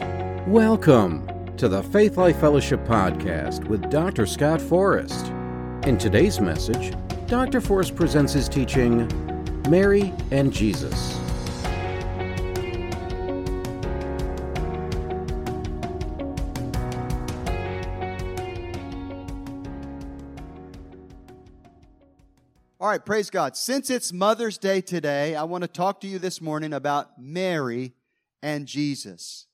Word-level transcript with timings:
Welcome 0.00 1.26
to 1.56 1.68
the 1.68 1.82
Faith 1.82 2.16
Life 2.16 2.38
Fellowship 2.38 2.84
Podcast 2.84 3.64
with 3.64 3.90
Dr. 3.90 4.26
Scott 4.26 4.60
Forrest. 4.60 5.26
In 5.86 5.98
today's 5.98 6.40
message, 6.40 6.94
Dr. 7.26 7.60
Forrest 7.60 7.96
presents 7.96 8.32
his 8.32 8.48
teaching, 8.48 9.08
Mary 9.68 10.12
and 10.30 10.52
Jesus. 10.52 11.18
All 22.80 22.88
right, 22.88 23.04
praise 23.04 23.30
God. 23.30 23.56
Since 23.56 23.90
it's 23.90 24.12
Mother's 24.12 24.56
Day 24.58 24.80
today, 24.80 25.34
I 25.34 25.42
want 25.42 25.62
to 25.62 25.68
talk 25.68 26.00
to 26.02 26.06
you 26.06 26.20
this 26.20 26.40
morning 26.40 26.72
about 26.72 27.20
Mary 27.20 27.94
and 28.40 28.66
Jesus. 28.66 29.47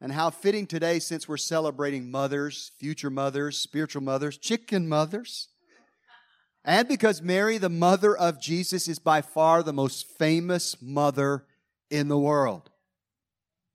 And 0.00 0.12
how 0.12 0.30
fitting 0.30 0.66
today, 0.66 0.98
since 0.98 1.28
we're 1.28 1.36
celebrating 1.36 2.10
mothers, 2.10 2.72
future 2.78 3.10
mothers, 3.10 3.58
spiritual 3.58 4.02
mothers, 4.02 4.38
chicken 4.38 4.88
mothers. 4.88 5.48
And 6.64 6.88
because 6.88 7.20
Mary, 7.20 7.58
the 7.58 7.68
mother 7.68 8.16
of 8.16 8.40
Jesus, 8.40 8.88
is 8.88 8.98
by 8.98 9.20
far 9.20 9.62
the 9.62 9.72
most 9.72 10.06
famous 10.18 10.80
mother 10.80 11.44
in 11.90 12.08
the 12.08 12.18
world. 12.18 12.70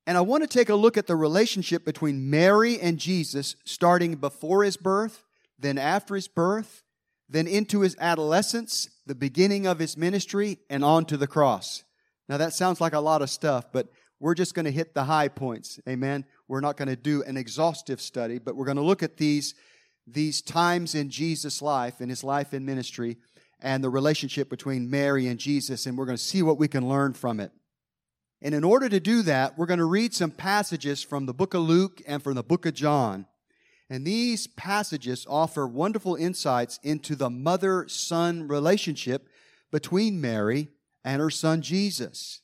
And 0.07 0.17
I 0.17 0.21
want 0.21 0.43
to 0.43 0.47
take 0.47 0.69
a 0.69 0.75
look 0.75 0.97
at 0.97 1.07
the 1.07 1.15
relationship 1.15 1.83
between 1.83 2.29
Mary 2.29 2.79
and 2.79 2.99
Jesus, 2.99 3.55
starting 3.63 4.15
before 4.15 4.63
his 4.63 4.77
birth, 4.77 5.23
then 5.57 5.77
after 5.77 6.15
his 6.15 6.27
birth, 6.27 6.83
then 7.27 7.47
into 7.47 7.81
his 7.81 7.95
adolescence, 7.99 8.89
the 9.05 9.15
beginning 9.15 9.65
of 9.65 9.79
his 9.79 9.97
ministry, 9.97 10.59
and 10.69 10.83
on 10.83 11.05
to 11.05 11.17
the 11.17 11.27
cross. 11.27 11.83
Now 12.29 12.37
that 12.37 12.53
sounds 12.53 12.79
like 12.79 12.93
a 12.93 12.99
lot 12.99 13.23
of 13.23 13.31
stuff, 13.31 13.71
but 13.71 13.87
we're 14.19 14.33
just 14.33 14.53
going 14.53 14.65
to 14.65 14.71
hit 14.71 14.93
the 14.93 15.03
high 15.03 15.27
points. 15.27 15.79
Amen. 15.87 16.25
We're 16.47 16.61
not 16.61 16.77
going 16.77 16.87
to 16.87 16.95
do 16.95 17.23
an 17.23 17.37
exhaustive 17.37 17.99
study, 17.99 18.39
but 18.39 18.55
we're 18.55 18.65
going 18.65 18.77
to 18.77 18.83
look 18.83 19.03
at 19.03 19.17
these, 19.17 19.55
these 20.07 20.41
times 20.41 20.95
in 20.95 21.09
Jesus' 21.09 21.61
life, 21.61 22.01
in 22.01 22.09
his 22.09 22.23
life 22.23 22.53
and 22.53 22.65
ministry, 22.65 23.17
and 23.59 23.83
the 23.83 23.89
relationship 23.89 24.49
between 24.49 24.89
Mary 24.89 25.27
and 25.27 25.39
Jesus, 25.39 25.85
and 25.85 25.97
we're 25.97 26.05
going 26.05 26.17
to 26.17 26.23
see 26.23 26.41
what 26.41 26.57
we 26.57 26.67
can 26.67 26.87
learn 26.87 27.13
from 27.13 27.39
it. 27.39 27.51
And 28.41 28.53
in 28.53 28.63
order 28.63 28.89
to 28.89 28.99
do 28.99 29.21
that, 29.23 29.57
we're 29.57 29.65
going 29.65 29.79
to 29.79 29.85
read 29.85 30.13
some 30.13 30.31
passages 30.31 31.01
from 31.01 31.25
the 31.25 31.33
book 31.33 31.53
of 31.53 31.61
Luke 31.61 32.01
and 32.05 32.21
from 32.21 32.35
the 32.35 32.43
book 32.43 32.65
of 32.65 32.73
John. 32.73 33.25
And 33.89 34.05
these 34.05 34.47
passages 34.47 35.25
offer 35.29 35.67
wonderful 35.67 36.15
insights 36.15 36.79
into 36.83 37.15
the 37.15 37.29
mother 37.29 37.87
son 37.87 38.47
relationship 38.47 39.27
between 39.71 40.21
Mary 40.21 40.69
and 41.03 41.21
her 41.21 41.29
son 41.29 41.61
Jesus. 41.61 42.41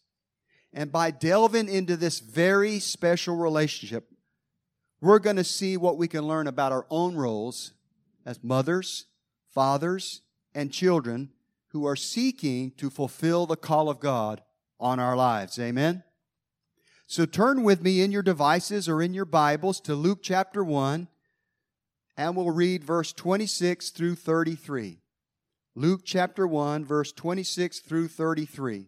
And 0.74 0.92
by 0.92 1.12
delving 1.12 1.68
into 1.68 1.98
this 1.98 2.20
very 2.20 2.80
special 2.80 3.36
relationship, 3.36 4.10
we're 5.02 5.20
going 5.20 5.36
to 5.36 5.44
see 5.44 5.78
what 5.78 5.98
we 5.98 6.08
can 6.08 6.28
learn 6.28 6.48
about 6.48 6.72
our 6.72 6.86
own 6.90 7.16
roles 7.16 7.74
as 8.26 8.44
mothers, 8.44 9.06
fathers, 9.50 10.22
and 10.54 10.72
children 10.72 11.32
who 11.70 11.86
are 11.86 11.96
seeking 11.96 12.72
to 12.72 12.90
fulfill 12.90 13.46
the 13.46 13.56
call 13.56 13.90
of 13.90 14.00
God 14.00 14.42
on 14.80 15.00
our 15.00 15.16
lives. 15.16 15.60
Amen? 15.60 16.04
So 17.08 17.26
turn 17.26 17.64
with 17.64 17.82
me 17.82 18.02
in 18.02 18.12
your 18.12 18.22
devices 18.22 18.88
or 18.88 19.02
in 19.02 19.14
your 19.14 19.26
Bibles 19.26 19.82
to 19.82 19.96
Luke 19.96 20.20
chapter 20.22 20.64
1, 20.64 21.08
and 22.16 22.36
we'll 22.36 22.52
read 22.52 22.84
verse 22.84 23.12
26 23.12 23.90
through 23.90 24.16
33. 24.16 25.00
Luke 25.76 26.02
chapter 26.06 26.46
1, 26.46 26.86
verse 26.86 27.12
26 27.12 27.80
through 27.80 28.08
33. 28.08 28.88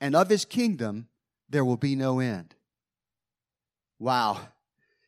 and 0.00 0.14
of 0.14 0.28
his 0.28 0.44
kingdom 0.44 1.08
there 1.48 1.64
will 1.64 1.76
be 1.76 1.96
no 1.96 2.20
end. 2.20 2.54
Wow. 3.98 4.40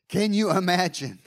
Can 0.09 0.33
you 0.33 0.51
imagine 0.51 1.21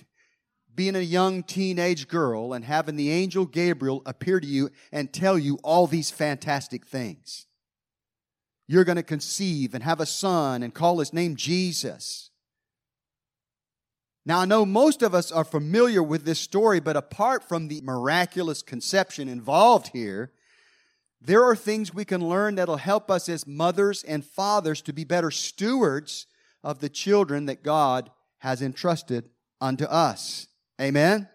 being 0.75 0.96
a 0.96 1.01
young 1.01 1.44
teenage 1.44 2.07
girl 2.07 2.53
and 2.53 2.66
having 2.66 2.96
the 2.96 3.12
angel 3.12 3.46
Gabriel 3.46 4.01
appear 4.06 4.40
to 4.40 4.47
you 4.47 4.69
and 4.91 5.13
tell 5.13 5.38
you 5.38 5.59
all 5.63 5.88
these 5.88 6.12
fantastic 6.12 6.85
things? 6.85 7.46
You're 8.68 8.84
going 8.84 8.97
to 8.97 9.03
conceive 9.03 9.74
and 9.74 9.84
have 9.84 10.00
a 10.00 10.06
son 10.06 10.63
and 10.63 10.74
call 10.74 11.00
his 11.00 11.13
name 11.13 11.35
Jesus. 11.35 12.31
Now, 14.25 14.40
I 14.40 14.45
know 14.45 14.66
most 14.66 15.01
of 15.01 15.13
us 15.13 15.31
are 15.31 15.44
familiar 15.44 16.01
with 16.01 16.24
this 16.24 16.40
story, 16.40 16.80
but 16.80 16.95
apart 16.95 17.44
from 17.44 17.68
the 17.68 17.81
miraculous 17.81 18.62
conception 18.62 19.28
involved 19.28 19.90
here, 19.90 20.31
there 21.25 21.44
are 21.44 21.56
things 21.56 21.94
we 21.94 22.03
can 22.03 22.28
learn 22.28 22.56
that'll 22.56 22.78
help 22.78 23.09
us 23.09 23.29
as 23.29 23.47
mothers 23.47 24.03
and 24.03 24.25
fathers 24.25 24.81
to 24.81 24.94
be 24.94 25.06
better 25.06 25.31
stewards 25.31 26.28
of 26.63 26.79
the 26.79 26.89
children 26.89 27.45
that 27.45 27.63
God 27.63 28.11
has 28.39 28.61
entrusted 28.61 29.29
unto 29.62 29.85
us. 29.85 30.47
Amen? 30.81 31.29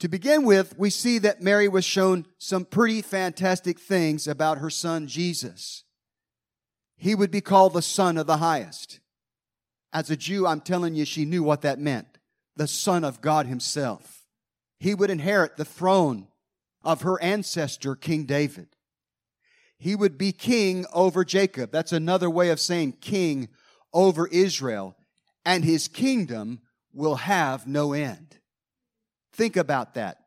To 0.00 0.08
begin 0.08 0.44
with, 0.44 0.76
we 0.78 0.88
see 0.88 1.18
that 1.18 1.42
Mary 1.42 1.68
was 1.68 1.84
shown 1.84 2.26
some 2.38 2.64
pretty 2.64 3.02
fantastic 3.02 3.78
things 3.78 4.26
about 4.26 4.58
her 4.58 4.70
son 4.70 5.06
Jesus. 5.06 5.84
He 6.96 7.14
would 7.14 7.30
be 7.30 7.40
called 7.40 7.74
the 7.74 7.82
Son 7.82 8.16
of 8.16 8.26
the 8.26 8.38
Highest. 8.38 9.00
As 9.92 10.10
a 10.10 10.16
Jew, 10.16 10.46
I'm 10.46 10.60
telling 10.60 10.94
you, 10.94 11.04
she 11.04 11.24
knew 11.24 11.42
what 11.42 11.60
that 11.62 11.78
meant. 11.78 12.18
The 12.56 12.66
Son 12.66 13.04
of 13.04 13.20
God 13.20 13.46
Himself. 13.46 14.24
He 14.78 14.94
would 14.94 15.10
inherit 15.10 15.56
the 15.56 15.64
throne 15.64 16.28
of 16.84 17.02
her 17.02 17.20
ancestor, 17.22 17.94
King 17.94 18.24
David. 18.24 18.68
He 19.78 19.96
would 19.96 20.16
be 20.16 20.32
king 20.32 20.86
over 20.92 21.24
Jacob. 21.24 21.72
That's 21.72 21.92
another 21.92 22.30
way 22.30 22.50
of 22.50 22.60
saying 22.60 22.98
king 23.00 23.48
over 23.92 24.28
Israel. 24.28 24.96
And 25.44 25.64
his 25.64 25.88
kingdom 25.88 26.60
will 26.92 27.16
have 27.16 27.66
no 27.66 27.92
end. 27.92 28.38
Think 29.32 29.56
about 29.56 29.94
that. 29.94 30.18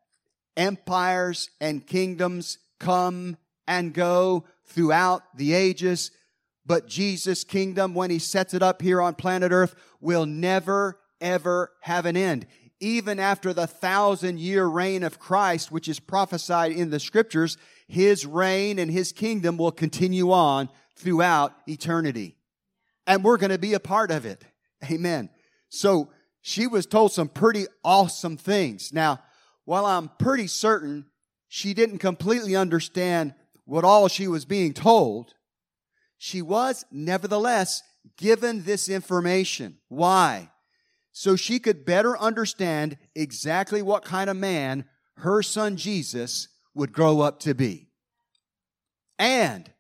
Empires 0.58 1.50
and 1.62 1.86
kingdoms 1.88 2.58
come 2.80 3.38
and 3.68 3.94
go 3.94 4.46
throughout 4.66 5.22
the 5.38 5.54
ages, 5.54 6.12
but 6.66 6.88
Jesus' 6.88 7.44
kingdom, 7.44 7.94
when 7.94 8.10
he 8.10 8.20
sets 8.20 8.54
it 8.54 8.64
up 8.64 8.82
here 8.82 9.02
on 9.02 9.16
planet 9.16 9.52
earth, 9.52 9.76
will 10.02 10.26
never, 10.26 11.00
ever 11.22 11.72
have 11.82 12.06
an 12.06 12.18
end 12.18 12.46
even 12.80 13.20
after 13.20 13.54
the 13.54 13.68
thousand 13.68 14.40
year 14.40 14.66
reign 14.66 15.04
of 15.04 15.20
Christ, 15.20 15.72
which 15.72 15.88
is 15.88 16.00
prophesied 16.00 16.72
in 16.72 16.90
the 16.90 17.00
scriptures, 17.00 17.58
his 17.88 18.26
reign 18.26 18.80
and 18.80 18.92
his 18.92 19.12
kingdom 19.12 19.58
will 19.58 19.72
continue 19.72 20.32
on 20.32 20.70
throughout 20.96 21.54
eternity. 21.68 22.36
And 23.08 23.24
we're 23.24 23.38
going 23.38 23.52
to 23.52 23.58
be 23.58 23.74
a 23.74 23.80
part 23.80 24.12
of 24.12 24.26
it. 24.26 24.44
Amen. 24.90 25.30
So 25.70 26.10
she 26.42 26.68
was 26.68 26.86
told 26.86 27.12
some 27.12 27.30
pretty 27.30 27.66
awesome 27.84 28.38
things. 28.38 28.92
Now, 28.94 29.20
while 29.66 29.86
I'm 29.86 30.10
pretty 30.20 30.48
certain 30.48 31.06
she 31.48 31.74
didn't 31.74 32.00
completely 32.00 32.56
understand 32.56 33.34
what 33.66 33.84
all 33.84 34.08
she 34.08 34.28
was 34.28 34.46
being 34.46 34.74
told, 34.74 35.34
she 36.18 36.42
was 36.42 36.86
nevertheless 36.92 37.82
given 38.18 38.64
this 38.64 38.90
information. 38.90 39.78
Why? 39.88 40.50
So 41.18 41.38
she 41.38 41.60
could 41.60 41.86
better 41.86 42.18
understand 42.18 42.98
exactly 43.16 43.82
what 43.82 44.04
kind 44.04 44.30
of 44.30 44.36
man 44.36 44.84
her 45.20 45.42
son 45.42 45.78
Jesus 45.78 46.50
would 46.74 46.92
grow 46.92 47.22
up 47.22 47.40
to 47.40 47.56
be. 47.56 47.88
And 49.18 49.72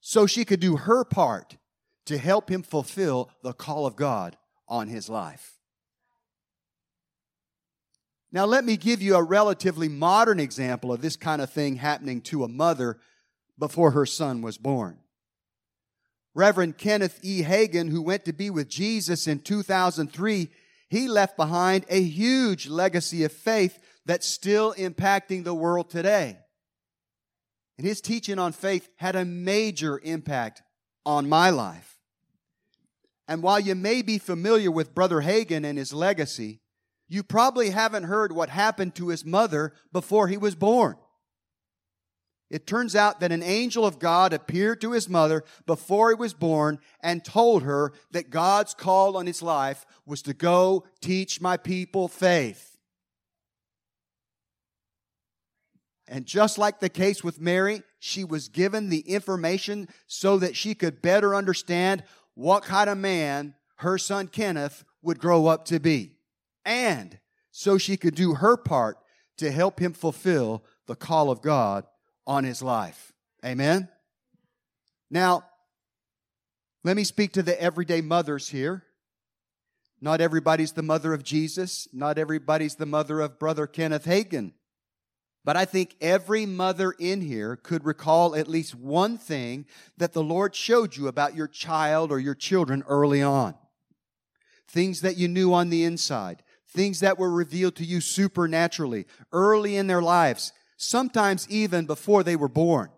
so 0.00 0.26
she 0.26 0.46
could 0.46 0.60
do 0.60 0.76
her 0.76 1.04
part 1.04 1.58
to 2.06 2.16
help 2.16 2.50
him 2.50 2.62
fulfill 2.62 3.28
the 3.42 3.52
call 3.52 3.84
of 3.84 3.96
God 3.96 4.38
on 4.66 4.88
his 4.88 5.10
life. 5.10 5.58
Now, 8.32 8.46
let 8.46 8.64
me 8.64 8.78
give 8.78 9.02
you 9.02 9.16
a 9.16 9.22
relatively 9.22 9.90
modern 9.90 10.40
example 10.40 10.90
of 10.90 11.02
this 11.02 11.16
kind 11.16 11.42
of 11.42 11.50
thing 11.50 11.76
happening 11.76 12.22
to 12.22 12.44
a 12.44 12.48
mother 12.48 12.98
before 13.58 13.90
her 13.90 14.06
son 14.06 14.40
was 14.40 14.56
born. 14.56 14.96
Reverend 16.34 16.78
Kenneth 16.78 17.20
E. 17.20 17.42
Hagin, 17.42 17.90
who 17.90 18.00
went 18.00 18.24
to 18.24 18.32
be 18.32 18.48
with 18.48 18.70
Jesus 18.70 19.28
in 19.28 19.40
2003, 19.40 20.48
he 20.92 21.08
left 21.08 21.38
behind 21.38 21.86
a 21.88 22.02
huge 22.02 22.68
legacy 22.68 23.24
of 23.24 23.32
faith 23.32 23.78
that's 24.04 24.26
still 24.26 24.74
impacting 24.74 25.42
the 25.42 25.54
world 25.54 25.88
today. 25.88 26.36
And 27.78 27.86
his 27.86 28.02
teaching 28.02 28.38
on 28.38 28.52
faith 28.52 28.90
had 28.96 29.16
a 29.16 29.24
major 29.24 29.98
impact 30.04 30.60
on 31.06 31.30
my 31.30 31.48
life. 31.48 31.98
And 33.26 33.42
while 33.42 33.58
you 33.58 33.74
may 33.74 34.02
be 34.02 34.18
familiar 34.18 34.70
with 34.70 34.94
Brother 34.94 35.22
Hagin 35.22 35.64
and 35.64 35.78
his 35.78 35.94
legacy, 35.94 36.60
you 37.08 37.22
probably 37.22 37.70
haven't 37.70 38.04
heard 38.04 38.30
what 38.30 38.50
happened 38.50 38.94
to 38.96 39.08
his 39.08 39.24
mother 39.24 39.72
before 39.94 40.28
he 40.28 40.36
was 40.36 40.54
born. 40.54 40.96
It 42.52 42.68
turns 42.68 42.94
out 42.94 43.18
that 43.18 43.32
an 43.32 43.42
angel 43.42 43.84
of 43.84 43.98
God 43.98 44.32
appeared 44.32 44.80
to 44.82 44.92
his 44.92 45.08
mother 45.08 45.42
before 45.66 46.10
he 46.10 46.14
was 46.14 46.34
born 46.34 46.78
and 47.00 47.24
told 47.24 47.64
her 47.64 47.92
that 48.12 48.30
God's 48.30 48.74
call 48.74 49.16
on 49.16 49.26
his 49.26 49.42
life 49.42 49.84
was 50.06 50.22
to 50.22 50.34
go 50.34 50.84
teach 51.00 51.40
my 51.40 51.56
people 51.56 52.06
faith. 52.06 52.78
And 56.06 56.26
just 56.26 56.58
like 56.58 56.78
the 56.78 56.90
case 56.90 57.24
with 57.24 57.40
Mary, 57.40 57.82
she 57.98 58.22
was 58.22 58.48
given 58.48 58.90
the 58.90 59.00
information 59.00 59.88
so 60.06 60.36
that 60.38 60.54
she 60.54 60.74
could 60.74 61.02
better 61.02 61.34
understand 61.34 62.04
what 62.34 62.62
kind 62.62 62.88
of 62.90 62.98
man 62.98 63.54
her 63.76 63.96
son 63.96 64.28
Kenneth 64.28 64.84
would 65.00 65.18
grow 65.18 65.46
up 65.46 65.64
to 65.64 65.80
be 65.80 66.12
and 66.64 67.18
so 67.50 67.78
she 67.78 67.96
could 67.96 68.14
do 68.14 68.34
her 68.34 68.56
part 68.56 68.98
to 69.38 69.50
help 69.50 69.80
him 69.80 69.92
fulfill 69.92 70.64
the 70.86 70.94
call 70.94 71.30
of 71.30 71.42
God 71.42 71.84
on 72.26 72.44
his 72.44 72.62
life. 72.62 73.12
Amen? 73.44 73.88
Now, 75.10 75.44
let 76.84 76.96
me 76.96 77.04
speak 77.04 77.32
to 77.32 77.42
the 77.42 77.60
everyday 77.60 78.00
mothers 78.00 78.48
here. 78.48 78.84
Not 80.00 80.20
everybody's 80.20 80.72
the 80.72 80.82
mother 80.82 81.12
of 81.14 81.22
Jesus. 81.22 81.86
Not 81.92 82.18
everybody's 82.18 82.76
the 82.76 82.86
mother 82.86 83.20
of 83.20 83.38
Brother 83.38 83.66
Kenneth 83.66 84.04
Hagin. 84.04 84.52
But 85.44 85.56
I 85.56 85.64
think 85.64 85.96
every 86.00 86.46
mother 86.46 86.92
in 86.92 87.20
here 87.20 87.56
could 87.56 87.84
recall 87.84 88.34
at 88.34 88.48
least 88.48 88.74
one 88.74 89.18
thing 89.18 89.66
that 89.96 90.12
the 90.12 90.22
Lord 90.22 90.54
showed 90.54 90.96
you 90.96 91.08
about 91.08 91.34
your 91.34 91.48
child 91.48 92.12
or 92.12 92.18
your 92.18 92.34
children 92.34 92.84
early 92.86 93.22
on. 93.22 93.54
Things 94.68 95.00
that 95.00 95.16
you 95.16 95.28
knew 95.28 95.52
on 95.52 95.68
the 95.68 95.84
inside 95.84 96.42
things 96.72 97.00
that 97.00 97.18
were 97.18 97.30
revealed 97.30 97.76
to 97.76 97.84
you 97.84 98.00
supernaturally 98.00 99.06
early 99.32 99.76
in 99.76 99.86
their 99.86 100.02
lives, 100.02 100.52
sometimes 100.82 101.48
even 101.48 101.86
before 101.86 102.22
they 102.22 102.36
were 102.36 102.48
born. 102.48 102.90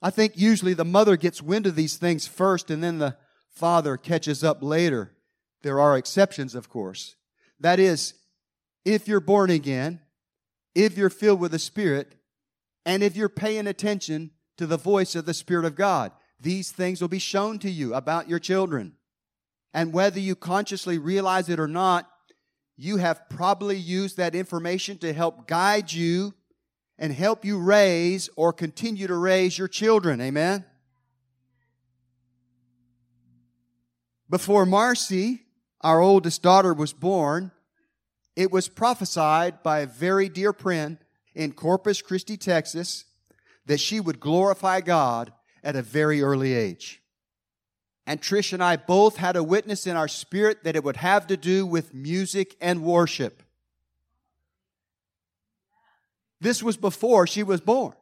I 0.00 0.10
think 0.10 0.32
usually 0.36 0.74
the 0.74 0.84
mother 0.84 1.16
gets 1.16 1.40
wind 1.40 1.66
of 1.66 1.76
these 1.76 1.96
things 1.96 2.26
first 2.26 2.70
and 2.70 2.82
then 2.82 2.98
the 2.98 3.16
father 3.50 3.96
catches 3.96 4.42
up 4.42 4.62
later. 4.62 5.12
There 5.62 5.78
are 5.78 5.96
exceptions, 5.96 6.54
of 6.54 6.68
course. 6.68 7.14
That 7.60 7.78
is, 7.78 8.14
if 8.84 9.06
you're 9.06 9.20
born 9.20 9.50
again, 9.50 10.00
if 10.74 10.96
you're 10.96 11.10
filled 11.10 11.38
with 11.38 11.52
the 11.52 11.58
Spirit, 11.58 12.16
and 12.84 13.02
if 13.02 13.14
you're 13.14 13.28
paying 13.28 13.68
attention 13.68 14.32
to 14.56 14.66
the 14.66 14.76
voice 14.76 15.14
of 15.14 15.24
the 15.24 15.34
Spirit 15.34 15.64
of 15.64 15.76
God, 15.76 16.10
these 16.40 16.72
things 16.72 17.00
will 17.00 17.08
be 17.08 17.20
shown 17.20 17.60
to 17.60 17.70
you 17.70 17.94
about 17.94 18.28
your 18.28 18.40
children. 18.40 18.94
And 19.72 19.92
whether 19.92 20.18
you 20.18 20.34
consciously 20.34 20.98
realize 20.98 21.48
it 21.48 21.60
or 21.60 21.68
not, 21.68 22.10
you 22.76 22.96
have 22.96 23.28
probably 23.28 23.76
used 23.76 24.16
that 24.16 24.34
information 24.34 24.98
to 24.98 25.12
help 25.12 25.46
guide 25.46 25.92
you 25.92 26.34
and 26.98 27.12
help 27.12 27.44
you 27.44 27.58
raise 27.58 28.30
or 28.36 28.52
continue 28.52 29.06
to 29.06 29.16
raise 29.16 29.58
your 29.58 29.68
children. 29.68 30.20
Amen? 30.20 30.64
Before 34.30 34.64
Marcy, 34.64 35.42
our 35.82 36.00
oldest 36.00 36.42
daughter, 36.42 36.72
was 36.72 36.92
born, 36.92 37.50
it 38.34 38.50
was 38.50 38.68
prophesied 38.68 39.62
by 39.62 39.80
a 39.80 39.86
very 39.86 40.28
dear 40.28 40.52
friend 40.54 40.96
in 41.34 41.52
Corpus 41.52 42.00
Christi, 42.00 42.36
Texas, 42.36 43.04
that 43.66 43.80
she 43.80 44.00
would 44.00 44.20
glorify 44.20 44.80
God 44.80 45.32
at 45.62 45.76
a 45.76 45.82
very 45.82 46.22
early 46.22 46.54
age. 46.54 47.01
And 48.06 48.20
Trish 48.20 48.52
and 48.52 48.62
I 48.62 48.76
both 48.76 49.16
had 49.16 49.36
a 49.36 49.44
witness 49.44 49.86
in 49.86 49.96
our 49.96 50.08
spirit 50.08 50.64
that 50.64 50.74
it 50.74 50.82
would 50.82 50.96
have 50.96 51.26
to 51.28 51.36
do 51.36 51.64
with 51.64 51.94
music 51.94 52.56
and 52.60 52.82
worship. 52.82 53.42
This 56.40 56.62
was 56.62 56.76
before 56.76 57.26
she 57.28 57.44
was 57.44 57.60
born. 57.60 57.94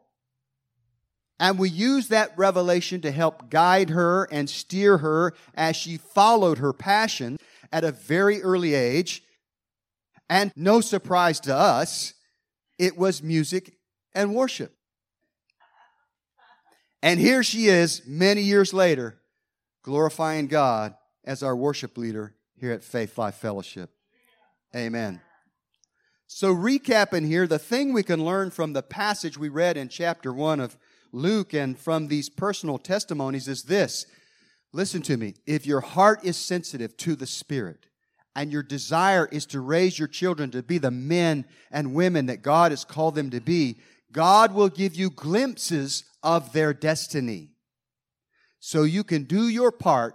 And 1.38 1.58
we 1.58 1.69
used 1.69 2.11
that 2.11 2.32
revelation 2.37 3.02
to 3.02 3.11
help 3.11 3.50
guide 3.50 3.91
her 3.91 4.25
and 4.25 4.49
steer 4.49 4.99
her 4.99 5.35
as 5.55 5.76
she 5.76 5.99
followed 5.99 6.58
her 6.58 6.73
passion 6.73 7.38
at 7.70 7.85
a 7.85 7.93
very 7.93 8.43
early 8.43 8.75
age. 8.75 9.23
And 10.29 10.52
no 10.56 10.81
surprise 10.81 11.41
to 11.41 11.55
us, 11.55 12.14
it 12.79 12.97
was 12.97 13.23
music 13.23 13.75
and 14.14 14.35
worship. 14.35 14.75
And 17.02 17.20
here 17.20 17.43
she 17.43 17.67
is 17.67 18.02
many 18.06 18.43
years 18.43 18.73
later 18.73 19.19
glorifying 19.82 20.46
God 20.46 20.94
as 21.24 21.42
our 21.42 21.56
worship 21.56 21.96
leader 21.96 22.34
here 22.56 22.72
at 22.72 22.84
Faith 22.84 23.16
Life 23.18 23.36
Fellowship. 23.36 23.90
Amen. 24.74 25.20
So, 26.26 26.54
recapping 26.54 27.26
here, 27.26 27.46
the 27.46 27.58
thing 27.58 27.92
we 27.92 28.04
can 28.04 28.24
learn 28.24 28.50
from 28.50 28.72
the 28.72 28.82
passage 28.82 29.36
we 29.36 29.48
read 29.48 29.76
in 29.76 29.88
chapter 29.88 30.32
1 30.32 30.60
of 30.60 30.78
Luke 31.12 31.52
and 31.52 31.76
from 31.76 32.06
these 32.06 32.28
personal 32.28 32.78
testimonies 32.78 33.48
is 33.48 33.64
this. 33.64 34.06
Listen 34.72 35.02
to 35.02 35.16
me. 35.16 35.34
If 35.46 35.66
your 35.66 35.80
heart 35.80 36.24
is 36.24 36.36
sensitive 36.36 36.96
to 36.98 37.16
the 37.16 37.26
Spirit 37.26 37.86
and 38.36 38.52
your 38.52 38.62
desire 38.62 39.28
is 39.32 39.44
to 39.46 39.60
raise 39.60 39.98
your 39.98 40.06
children 40.06 40.52
to 40.52 40.62
be 40.62 40.78
the 40.78 40.92
men 40.92 41.46
and 41.72 41.94
women 41.94 42.26
that 42.26 42.42
God 42.42 42.70
has 42.70 42.84
called 42.84 43.16
them 43.16 43.30
to 43.30 43.40
be, 43.40 43.80
God 44.12 44.54
will 44.54 44.68
give 44.68 44.94
you 44.94 45.10
glimpses 45.10 46.04
of 46.22 46.52
their 46.52 46.72
destiny 46.72 47.50
so 48.60 48.84
you 48.84 49.02
can 49.02 49.24
do 49.24 49.48
your 49.48 49.72
part 49.72 50.14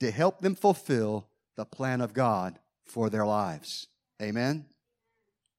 to 0.00 0.10
help 0.10 0.40
them 0.40 0.54
fulfill 0.54 1.28
the 1.56 1.64
plan 1.64 2.00
of 2.00 2.14
God 2.14 2.58
for 2.86 3.10
their 3.10 3.26
lives. 3.26 3.88
Amen. 4.20 4.66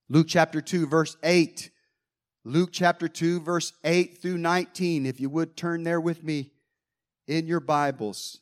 Luke 0.09 0.27
chapter 0.29 0.62
2, 0.62 0.88
verse 0.88 1.17
8. 1.24 1.69
Luke 2.45 2.69
chapter 2.71 3.07
2, 3.07 3.41
verse 3.41 3.74
8 3.83 4.21
through 4.21 4.38
19. 4.38 5.05
If 5.05 5.19
you 5.19 5.29
would 5.29 5.55
turn 5.55 5.83
there 5.83 6.01
with 6.01 6.24
me 6.24 6.51
in 7.27 7.48
your 7.48 7.59
Bibles 7.59 8.39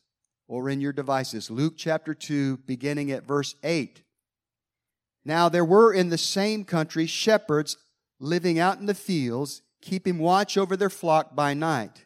or 0.47 0.69
in 0.69 0.81
your 0.81 0.93
devices. 0.93 1.49
Luke 1.49 1.73
chapter 1.77 2.13
2, 2.13 2.57
beginning 2.57 3.11
at 3.11 3.25
verse 3.25 3.55
8. 3.63 4.03
Now 5.23 5.49
there 5.49 5.65
were 5.65 5.93
in 5.93 6.09
the 6.09 6.17
same 6.17 6.65
country 6.65 7.05
shepherds 7.05 7.77
living 8.19 8.59
out 8.59 8.79
in 8.79 8.85
the 8.85 8.93
fields, 8.93 9.61
keeping 9.81 10.19
watch 10.19 10.57
over 10.57 10.75
their 10.75 10.89
flock 10.89 11.35
by 11.35 11.53
night. 11.53 12.05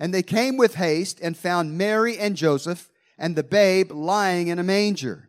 And 0.00 0.14
they 0.14 0.22
came 0.22 0.56
with 0.56 0.76
haste 0.76 1.20
and 1.22 1.36
found 1.36 1.76
Mary 1.76 2.18
and 2.18 2.34
Joseph 2.34 2.90
and 3.18 3.36
the 3.36 3.44
babe 3.44 3.92
lying 3.92 4.48
in 4.48 4.58
a 4.58 4.64
manger. 4.64 5.28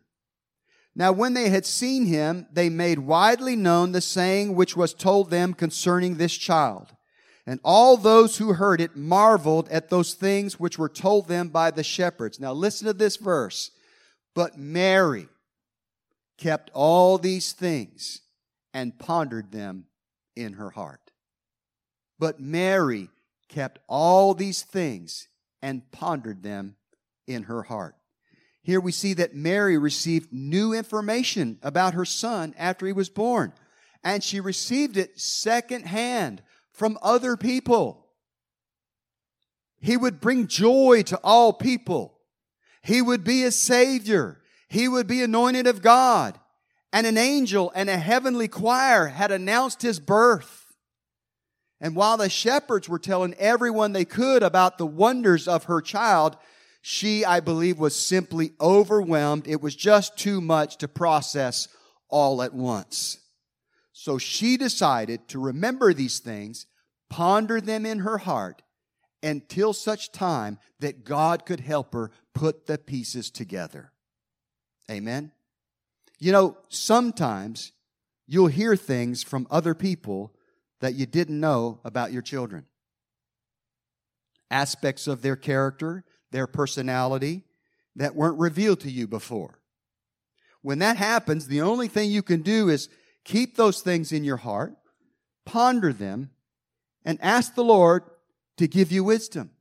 Now, 0.95 1.11
when 1.11 1.33
they 1.33 1.49
had 1.49 1.65
seen 1.65 2.05
him, 2.05 2.47
they 2.51 2.69
made 2.69 2.99
widely 2.99 3.57
known 3.57 3.91
the 3.91 4.01
saying 4.01 4.55
which 4.55 4.75
was 4.77 4.93
told 4.93 5.29
them 5.29 5.53
concerning 5.53 6.15
this 6.15 6.33
child. 6.33 6.87
And 7.45 7.59
all 7.63 7.97
those 7.97 8.37
who 8.37 8.53
heard 8.53 8.79
it 8.79 8.95
marveled 8.95 9.67
at 9.69 9.89
those 9.89 10.13
things 10.13 10.59
which 10.59 10.77
were 10.77 10.89
told 10.89 11.27
them 11.27 11.49
by 11.49 11.71
the 11.71 11.83
shepherds. 11.83 12.39
Now, 12.39 12.53
listen 12.53 12.87
to 12.87 12.93
this 12.93 13.17
verse. 13.17 13.71
But 14.33 14.57
Mary 14.57 15.27
kept 16.37 16.71
all 16.73 17.17
these 17.17 17.51
things 17.51 18.21
and 18.73 18.97
pondered 18.97 19.51
them 19.51 19.85
in 20.35 20.53
her 20.53 20.69
heart. 20.69 21.11
But 22.19 22.39
Mary 22.39 23.09
kept 23.51 23.79
all 23.87 24.33
these 24.33 24.63
things 24.63 25.27
and 25.61 25.91
pondered 25.91 26.41
them 26.41 26.75
in 27.27 27.43
her 27.43 27.63
heart. 27.63 27.95
Here 28.63 28.79
we 28.79 28.91
see 28.91 29.13
that 29.15 29.35
Mary 29.35 29.77
received 29.77 30.31
new 30.31 30.73
information 30.73 31.59
about 31.61 31.93
her 31.93 32.05
son 32.05 32.55
after 32.57 32.85
he 32.85 32.93
was 32.93 33.09
born, 33.09 33.53
and 34.03 34.23
she 34.23 34.39
received 34.39 34.97
it 34.97 35.19
secondhand 35.19 36.41
from 36.71 36.97
other 37.01 37.35
people. 37.35 38.07
He 39.79 39.97
would 39.97 40.21
bring 40.21 40.47
joy 40.47 41.03
to 41.07 41.19
all 41.23 41.53
people. 41.53 42.19
He 42.83 43.01
would 43.01 43.23
be 43.23 43.43
a 43.43 43.51
savior. 43.51 44.41
He 44.69 44.87
would 44.87 45.07
be 45.07 45.21
anointed 45.21 45.67
of 45.67 45.81
God. 45.81 46.39
And 46.93 47.07
an 47.07 47.17
angel 47.17 47.71
and 47.73 47.89
a 47.89 47.97
heavenly 47.97 48.47
choir 48.47 49.07
had 49.07 49.31
announced 49.31 49.81
his 49.81 49.99
birth. 49.99 50.60
And 51.81 51.95
while 51.95 52.15
the 52.15 52.29
shepherds 52.29 52.87
were 52.87 52.99
telling 52.99 53.33
everyone 53.33 53.91
they 53.91 54.05
could 54.05 54.43
about 54.43 54.77
the 54.77 54.85
wonders 54.85 55.47
of 55.47 55.63
her 55.63 55.81
child, 55.81 56.37
she, 56.81 57.25
I 57.25 57.39
believe, 57.39 57.79
was 57.79 57.95
simply 57.95 58.53
overwhelmed. 58.61 59.47
It 59.47 59.61
was 59.61 59.75
just 59.75 60.15
too 60.15 60.41
much 60.41 60.77
to 60.77 60.87
process 60.87 61.67
all 62.07 62.43
at 62.43 62.53
once. 62.53 63.17
So 63.93 64.19
she 64.19 64.57
decided 64.57 65.27
to 65.29 65.39
remember 65.39 65.91
these 65.93 66.19
things, 66.19 66.67
ponder 67.09 67.59
them 67.59 67.85
in 67.85 67.99
her 67.99 68.19
heart, 68.19 68.61
until 69.23 69.73
such 69.73 70.11
time 70.11 70.59
that 70.79 71.03
God 71.03 71.45
could 71.45 71.59
help 71.61 71.93
her 71.93 72.11
put 72.33 72.67
the 72.67 72.77
pieces 72.77 73.31
together. 73.31 73.91
Amen. 74.89 75.31
You 76.19 76.31
know, 76.31 76.57
sometimes 76.69 77.71
you'll 78.27 78.47
hear 78.47 78.75
things 78.75 79.23
from 79.23 79.47
other 79.49 79.73
people 79.73 80.35
that 80.81 80.95
you 80.95 81.05
didn't 81.05 81.39
know 81.39 81.79
about 81.83 82.11
your 82.11 82.21
children. 82.21 82.65
Aspects 84.49 85.07
of 85.07 85.21
their 85.21 85.35
character, 85.35 86.03
their 86.31 86.47
personality 86.47 87.43
that 87.95 88.15
weren't 88.15 88.39
revealed 88.39 88.81
to 88.81 88.91
you 88.91 89.07
before. 89.07 89.59
When 90.61 90.79
that 90.79 90.97
happens, 90.97 91.47
the 91.47 91.61
only 91.61 91.87
thing 91.87 92.11
you 92.11 92.21
can 92.21 92.41
do 92.41 92.69
is 92.69 92.89
keep 93.23 93.55
those 93.55 93.81
things 93.81 94.11
in 94.11 94.23
your 94.23 94.37
heart, 94.37 94.73
ponder 95.45 95.93
them, 95.93 96.31
and 97.03 97.17
ask 97.21 97.55
the 97.55 97.63
Lord 97.63 98.03
to 98.57 98.67
give 98.67 98.91
you 98.91 99.03
wisdom. 99.03 99.51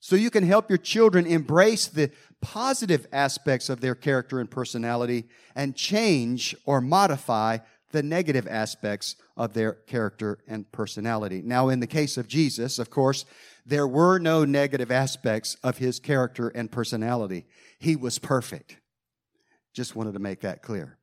So 0.00 0.16
you 0.16 0.30
can 0.30 0.44
help 0.44 0.70
your 0.70 0.78
children 0.78 1.26
embrace 1.26 1.86
the 1.86 2.10
positive 2.40 3.06
aspects 3.12 3.68
of 3.68 3.80
their 3.80 3.94
character 3.94 4.40
and 4.40 4.50
personality 4.50 5.28
and 5.54 5.76
change 5.76 6.56
or 6.64 6.80
modify 6.80 7.58
the 7.90 8.02
negative 8.02 8.46
aspects 8.48 9.16
of 9.36 9.52
their 9.52 9.72
character 9.72 10.38
and 10.46 10.70
personality. 10.72 11.42
Now, 11.44 11.68
in 11.68 11.80
the 11.80 11.86
case 11.86 12.16
of 12.16 12.28
Jesus, 12.28 12.78
of 12.78 12.90
course, 12.90 13.24
there 13.66 13.86
were 13.86 14.18
no 14.18 14.44
negative 14.44 14.90
aspects 14.90 15.56
of 15.62 15.78
his 15.78 15.98
character 15.98 16.48
and 16.48 16.70
personality. 16.70 17.46
He 17.78 17.96
was 17.96 18.18
perfect. 18.18 18.76
Just 19.72 19.94
wanted 19.96 20.14
to 20.14 20.18
make 20.18 20.40
that 20.40 20.62
clear. 20.62 20.98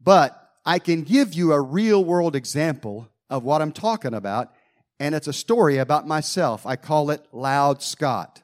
But 0.00 0.50
I 0.64 0.78
can 0.78 1.02
give 1.02 1.34
you 1.34 1.52
a 1.52 1.60
real 1.60 2.04
world 2.04 2.36
example 2.36 3.08
of 3.30 3.44
what 3.44 3.62
I'm 3.62 3.72
talking 3.72 4.14
about, 4.14 4.52
and 4.98 5.14
it's 5.14 5.28
a 5.28 5.32
story 5.32 5.78
about 5.78 6.06
myself. 6.06 6.66
I 6.66 6.76
call 6.76 7.10
it 7.10 7.24
Loud 7.32 7.82
Scott. 7.82 8.42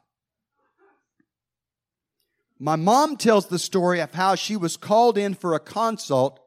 My 2.58 2.76
mom 2.76 3.16
tells 3.16 3.46
the 3.46 3.58
story 3.58 3.99
of 4.00 4.14
how 4.14 4.37
she 4.37 4.56
was 4.56 4.76
called 4.76 5.18
in 5.18 5.34
for 5.34 5.54
a 5.54 5.61
consult 5.61 6.38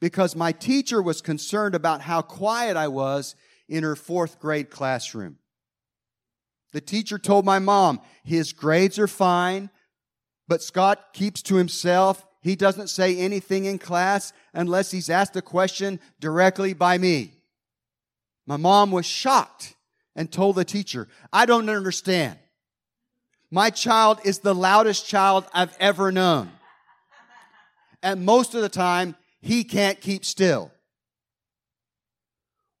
because 0.00 0.36
my 0.36 0.52
teacher 0.52 1.00
was 1.00 1.22
concerned 1.22 1.74
about 1.74 2.02
how 2.02 2.22
quiet 2.22 2.76
I 2.76 2.88
was 2.88 3.34
in 3.68 3.82
her 3.82 3.96
fourth 3.96 4.38
grade 4.38 4.70
classroom. 4.70 5.38
The 6.72 6.80
teacher 6.80 7.18
told 7.18 7.44
my 7.44 7.58
mom, 7.58 8.00
his 8.22 8.52
grades 8.52 8.98
are 8.98 9.08
fine, 9.08 9.70
but 10.48 10.62
Scott 10.62 11.12
keeps 11.12 11.42
to 11.42 11.56
himself. 11.56 12.26
He 12.42 12.54
doesn't 12.54 12.88
say 12.88 13.16
anything 13.16 13.64
in 13.64 13.78
class 13.78 14.32
unless 14.52 14.90
he's 14.90 15.10
asked 15.10 15.36
a 15.36 15.42
question 15.42 15.98
directly 16.20 16.74
by 16.74 16.98
me. 16.98 17.32
My 18.46 18.56
mom 18.56 18.90
was 18.90 19.06
shocked 19.06 19.74
and 20.14 20.30
told 20.30 20.56
the 20.56 20.64
teacher, 20.64 21.08
I 21.32 21.46
don't 21.46 21.68
understand. 21.68 22.38
My 23.50 23.70
child 23.70 24.20
is 24.24 24.40
the 24.40 24.54
loudest 24.54 25.06
child 25.06 25.46
I've 25.52 25.76
ever 25.80 26.12
known. 26.12 26.50
And 28.02 28.24
most 28.24 28.54
of 28.54 28.62
the 28.62 28.68
time, 28.68 29.16
he 29.46 29.62
can't 29.62 30.00
keep 30.00 30.24
still. 30.24 30.72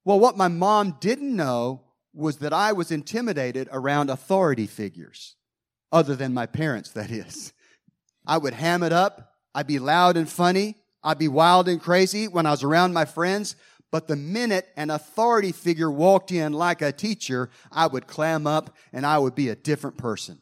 Well, 0.04 0.18
what 0.18 0.36
my 0.36 0.48
mom 0.48 0.96
didn't 1.00 1.34
know 1.34 1.82
was 2.12 2.38
that 2.38 2.52
I 2.52 2.72
was 2.72 2.90
intimidated 2.90 3.68
around 3.70 4.10
authority 4.10 4.66
figures, 4.66 5.36
other 5.92 6.16
than 6.16 6.34
my 6.34 6.46
parents, 6.46 6.90
that 6.92 7.10
is. 7.10 7.52
I 8.26 8.38
would 8.38 8.54
ham 8.54 8.82
it 8.82 8.92
up. 8.92 9.34
I'd 9.54 9.66
be 9.66 9.78
loud 9.78 10.16
and 10.16 10.28
funny. 10.28 10.74
I'd 11.02 11.18
be 11.18 11.28
wild 11.28 11.68
and 11.68 11.80
crazy 11.80 12.26
when 12.26 12.46
I 12.46 12.50
was 12.50 12.64
around 12.64 12.92
my 12.92 13.04
friends. 13.04 13.54
But 13.92 14.08
the 14.08 14.16
minute 14.16 14.66
an 14.76 14.90
authority 14.90 15.52
figure 15.52 15.90
walked 15.90 16.32
in 16.32 16.52
like 16.52 16.82
a 16.82 16.90
teacher, 16.90 17.48
I 17.70 17.86
would 17.86 18.08
clam 18.08 18.46
up 18.46 18.74
and 18.92 19.06
I 19.06 19.18
would 19.18 19.36
be 19.36 19.48
a 19.48 19.54
different 19.54 19.96
person. 19.96 20.40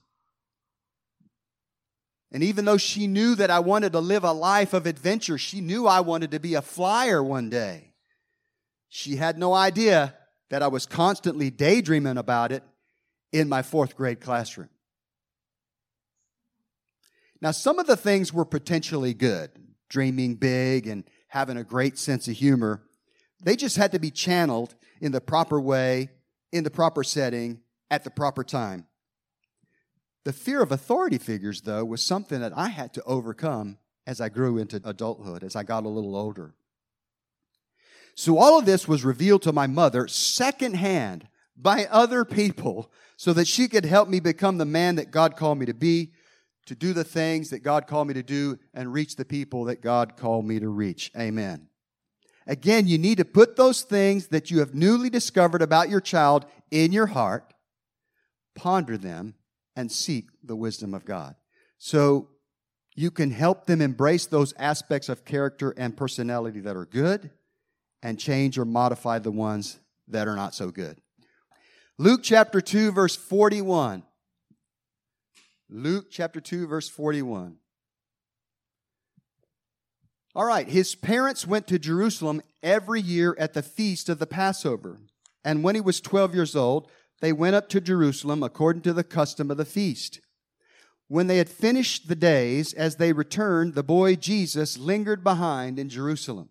And 2.35 2.43
even 2.43 2.65
though 2.65 2.77
she 2.77 3.07
knew 3.07 3.37
that 3.37 3.53
I 3.53 3.61
wanted 3.61 3.93
to 3.93 4.01
live 4.01 4.25
a 4.25 4.33
life 4.33 4.75
of 4.75 4.87
adventure, 4.87 5.39
she 5.39 5.61
knew 5.61 5.87
I 5.87 6.01
wanted 6.01 6.33
to 6.33 6.41
be 6.41 6.55
a 6.55 6.63
flyer 6.63 7.23
one 7.23 7.49
day. 7.49 7.93
She 8.89 9.15
had 9.15 9.39
no 9.39 9.55
idea 9.55 10.17
that 10.51 10.61
I 10.61 10.67
was 10.67 10.85
constantly 10.85 11.51
daydreaming 11.51 12.19
about 12.19 12.51
it 12.51 12.65
in 13.33 13.49
my 13.49 13.63
fourth 13.63 13.97
grade 13.97 14.21
classroom. 14.21 14.69
Now, 17.41 17.53
some 17.53 17.79
of 17.79 17.87
the 17.87 17.97
things 17.97 18.33
were 18.33 18.45
potentially 18.45 19.15
good, 19.15 19.51
dreaming 19.89 20.35
big 20.35 20.89
and 20.89 21.05
having 21.29 21.57
a 21.57 21.63
great 21.63 21.99
sense 21.99 22.27
of 22.27 22.35
humor. 22.35 22.83
They 23.45 23.55
just 23.55 23.77
had 23.77 23.93
to 23.93 24.01
be 24.01 24.11
channeled 24.11 24.75
in 25.01 25.13
the 25.13 25.21
proper 25.21 25.61
way, 25.61 26.11
in 26.51 26.65
the 26.65 26.71
proper 26.71 27.05
setting, 27.05 27.61
at 27.93 28.03
the 28.03 28.11
proper 28.11 28.43
time. 28.43 28.87
The 30.25 30.33
fear 30.33 30.63
of 30.63 30.73
authority 30.73 31.19
figures, 31.19 31.63
though, 31.63 31.85
was 31.85 32.03
something 32.03 32.41
that 32.41 32.57
I 32.57 32.69
had 32.69 32.95
to 32.95 33.03
overcome 33.05 33.79
as 34.07 34.21
I 34.21 34.31
grew 34.31 34.59
into 34.59 34.81
adulthood, 34.85 35.45
as 35.45 35.55
I 35.55 35.63
got 35.63 35.85
a 35.85 35.89
little 35.89 36.17
older. 36.17 36.55
So 38.15 38.39
all 38.39 38.59
of 38.59 38.65
this 38.65 38.89
was 38.89 39.05
revealed 39.05 39.43
to 39.43 39.53
my 39.53 39.67
mother 39.67 40.09
secondhand 40.09 41.29
by 41.57 41.87
other 41.87 42.25
people 42.25 42.91
so 43.17 43.33
that 43.33 43.47
she 43.47 43.69
could 43.69 43.85
help 43.85 44.09
me 44.09 44.21
become 44.21 44.59
the 44.59 44.65
man 44.65 44.97
that 44.97 45.11
God 45.11 45.37
called 45.37 45.59
me 45.59 45.67
to 45.67 45.75
be, 45.75 46.13
to 46.67 46.75
do 46.75 46.93
the 46.93 47.05
things 47.05 47.51
that 47.51 47.63
God 47.63 47.87
called 47.87 48.09
me 48.09 48.15
to 48.15 48.23
do, 48.23 48.59
and 48.73 48.93
reach 48.93 49.17
the 49.17 49.25
people 49.25 49.65
that 49.65 49.83
God 49.83 50.17
called 50.17 50.47
me 50.47 50.59
to 50.59 50.69
reach. 50.69 51.11
Amen. 51.17 51.69
Again, 52.47 52.87
you 52.87 52.99
need 52.99 53.19
to 53.19 53.25
put 53.25 53.57
those 53.57 53.83
things 53.83 54.29
that 54.29 54.51
you 54.51 54.61
have 54.61 54.75
newly 54.75 55.11
discovered 55.11 55.63
about 55.63 55.89
your 55.89 56.01
child 56.01 56.47
in 56.71 56.93
your 56.93 57.07
heart, 57.07 57.53
ponder 58.55 58.97
them, 58.99 59.35
and 59.77 59.91
seek 59.91 60.27
the 60.43 60.57
wisdom 60.57 60.95
of 60.95 61.05
God. 61.05 61.35
So 61.79 62.29
you 62.95 63.11
can 63.11 63.31
help 63.31 63.67
them 63.67 63.81
embrace 63.81 64.27
those 64.27 64.55
aspects 64.59 65.09
of 65.09 65.25
character 65.25 65.75
and 65.77 65.97
personality 65.97 66.61
that 66.61 66.77
are 66.77 66.87
good 66.87 67.31
and 68.03 68.19
change 68.19 68.59
or 68.59 68.65
modify 68.65 69.19
the 69.19 69.33
ones 69.33 69.79
that 70.09 70.29
are 70.29 70.37
not 70.37 70.55
so 70.55 70.71
good. 70.71 71.01
Luke 71.99 72.21
chapter 72.23 72.61
2, 72.61 72.93
verse 72.93 73.17
41. 73.17 74.03
Luke 75.69 76.07
chapter 76.11 76.41
2, 76.41 76.67
verse 76.67 76.89
41. 76.89 77.57
All 80.37 80.45
right, 80.45 80.69
his 80.69 80.95
parents 80.95 81.47
went 81.47 81.67
to 81.69 81.79
Jerusalem 81.79 82.43
every 82.63 83.01
year 83.01 83.37
at 83.39 83.55
the 83.55 83.63
feast 83.63 84.09
of 84.09 84.19
the 84.19 84.27
Passover. 84.27 84.99
And 85.45 85.63
when 85.63 85.75
he 85.75 85.81
was 85.81 86.01
12 86.01 86.35
years 86.35 86.57
old, 86.57 86.91
they 87.21 87.33
went 87.33 87.57
up 87.57 87.69
to 87.71 87.81
Jerusalem 87.81 88.43
according 88.43 88.83
to 88.83 88.93
the 88.93 89.05
custom 89.05 89.51
of 89.51 89.57
the 89.57 89.65
feast. 89.65 90.21
When 91.09 91.27
they 91.27 91.39
had 91.39 91.49
finished 91.49 92.09
the 92.09 92.17
days, 92.17 92.73
as 92.73 92.97
they 92.97 93.13
returned, 93.13 93.75
the 93.75 93.83
boy 93.83 94.17
Jesus 94.17 94.79
lingered 94.79 95.23
behind 95.23 95.79
in 95.79 95.89
Jerusalem. 95.89 96.49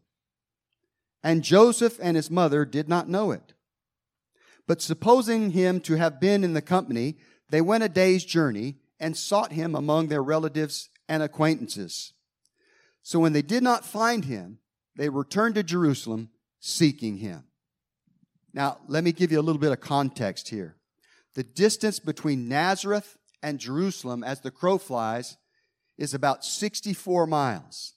And 1.23 1.43
Joseph 1.43 1.99
and 2.01 2.15
his 2.15 2.29
mother 2.29 2.65
did 2.65 2.87
not 2.87 3.09
know 3.09 3.31
it. 3.31 3.53
But 4.67 4.81
supposing 4.81 5.51
him 5.51 5.79
to 5.81 5.95
have 5.95 6.21
been 6.21 6.43
in 6.43 6.53
the 6.53 6.61
company, 6.61 7.17
they 7.49 7.61
went 7.61 7.83
a 7.83 7.89
day's 7.89 8.23
journey 8.23 8.77
and 8.99 9.17
sought 9.17 9.51
him 9.51 9.75
among 9.75 10.07
their 10.07 10.23
relatives 10.23 10.89
and 11.09 11.21
acquaintances. 11.21 12.13
So 13.01 13.19
when 13.19 13.33
they 13.33 13.41
did 13.41 13.63
not 13.63 13.85
find 13.85 14.25
him, 14.25 14.59
they 14.95 15.09
returned 15.09 15.55
to 15.55 15.63
Jerusalem 15.63 16.29
seeking 16.59 17.17
him. 17.17 17.43
Now, 18.53 18.77
let 18.87 19.03
me 19.03 19.11
give 19.11 19.31
you 19.31 19.39
a 19.39 19.41
little 19.41 19.59
bit 19.59 19.71
of 19.71 19.79
context 19.79 20.49
here. 20.49 20.75
The 21.35 21.43
distance 21.43 21.99
between 21.99 22.47
Nazareth 22.47 23.17
and 23.41 23.59
Jerusalem, 23.59 24.23
as 24.23 24.41
the 24.41 24.51
crow 24.51 24.77
flies, 24.77 25.37
is 25.97 26.13
about 26.13 26.45
64 26.45 27.25
miles. 27.25 27.93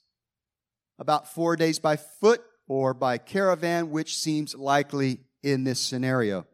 About 0.98 1.32
four 1.32 1.56
days 1.56 1.78
by 1.78 1.96
foot 1.96 2.42
or 2.68 2.94
by 2.94 3.18
caravan, 3.18 3.90
which 3.90 4.16
seems 4.16 4.54
likely 4.54 5.20
in 5.42 5.64
this 5.64 5.80
scenario. 5.80 6.46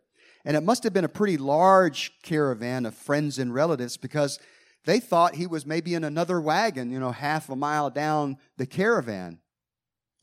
And 0.44 0.56
it 0.56 0.64
must 0.64 0.82
have 0.82 0.92
been 0.92 1.04
a 1.04 1.08
pretty 1.08 1.36
large 1.36 2.12
caravan 2.22 2.84
of 2.84 2.94
friends 2.94 3.38
and 3.38 3.54
relatives 3.54 3.96
because 3.96 4.40
they 4.84 4.98
thought 4.98 5.36
he 5.36 5.46
was 5.46 5.64
maybe 5.64 5.94
in 5.94 6.02
another 6.02 6.40
wagon, 6.40 6.90
you 6.90 6.98
know, 6.98 7.12
half 7.12 7.48
a 7.48 7.54
mile 7.54 7.90
down 7.90 8.36
the 8.56 8.66
caravan. 8.66 9.38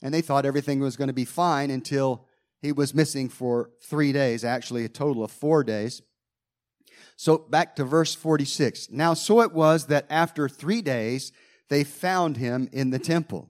And 0.02 0.12
they 0.12 0.20
thought 0.20 0.44
everything 0.44 0.80
was 0.80 0.96
going 0.96 1.08
to 1.08 1.14
be 1.14 1.24
fine 1.24 1.70
until 1.70 2.26
he 2.60 2.72
was 2.72 2.94
missing 2.94 3.28
for 3.28 3.70
three 3.82 4.12
days, 4.12 4.44
actually, 4.44 4.84
a 4.84 4.88
total 4.88 5.24
of 5.24 5.30
four 5.30 5.64
days. 5.64 6.02
So 7.16 7.38
back 7.38 7.76
to 7.76 7.84
verse 7.84 8.14
46. 8.14 8.90
Now, 8.90 9.14
so 9.14 9.40
it 9.40 9.52
was 9.52 9.86
that 9.86 10.06
after 10.10 10.48
three 10.48 10.82
days, 10.82 11.32
they 11.68 11.84
found 11.84 12.36
him 12.36 12.68
in 12.72 12.90
the 12.90 12.98
temple, 12.98 13.48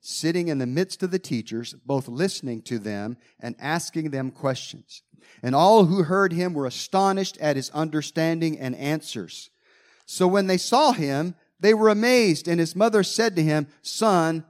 sitting 0.00 0.48
in 0.48 0.58
the 0.58 0.66
midst 0.66 1.02
of 1.02 1.10
the 1.10 1.18
teachers, 1.18 1.74
both 1.84 2.08
listening 2.08 2.62
to 2.62 2.78
them 2.78 3.16
and 3.40 3.56
asking 3.58 4.10
them 4.10 4.30
questions. 4.30 5.02
And 5.42 5.54
all 5.54 5.84
who 5.84 6.04
heard 6.04 6.32
him 6.32 6.54
were 6.54 6.66
astonished 6.66 7.36
at 7.38 7.56
his 7.56 7.70
understanding 7.70 8.58
and 8.58 8.74
answers. 8.76 9.50
So 10.06 10.26
when 10.26 10.46
they 10.46 10.58
saw 10.58 10.92
him, 10.92 11.34
they 11.60 11.74
were 11.74 11.88
amazed, 11.88 12.48
and 12.48 12.60
his 12.60 12.76
mother 12.76 13.02
said 13.02 13.36
to 13.36 13.42
him, 13.42 13.66
Son, 13.82 14.44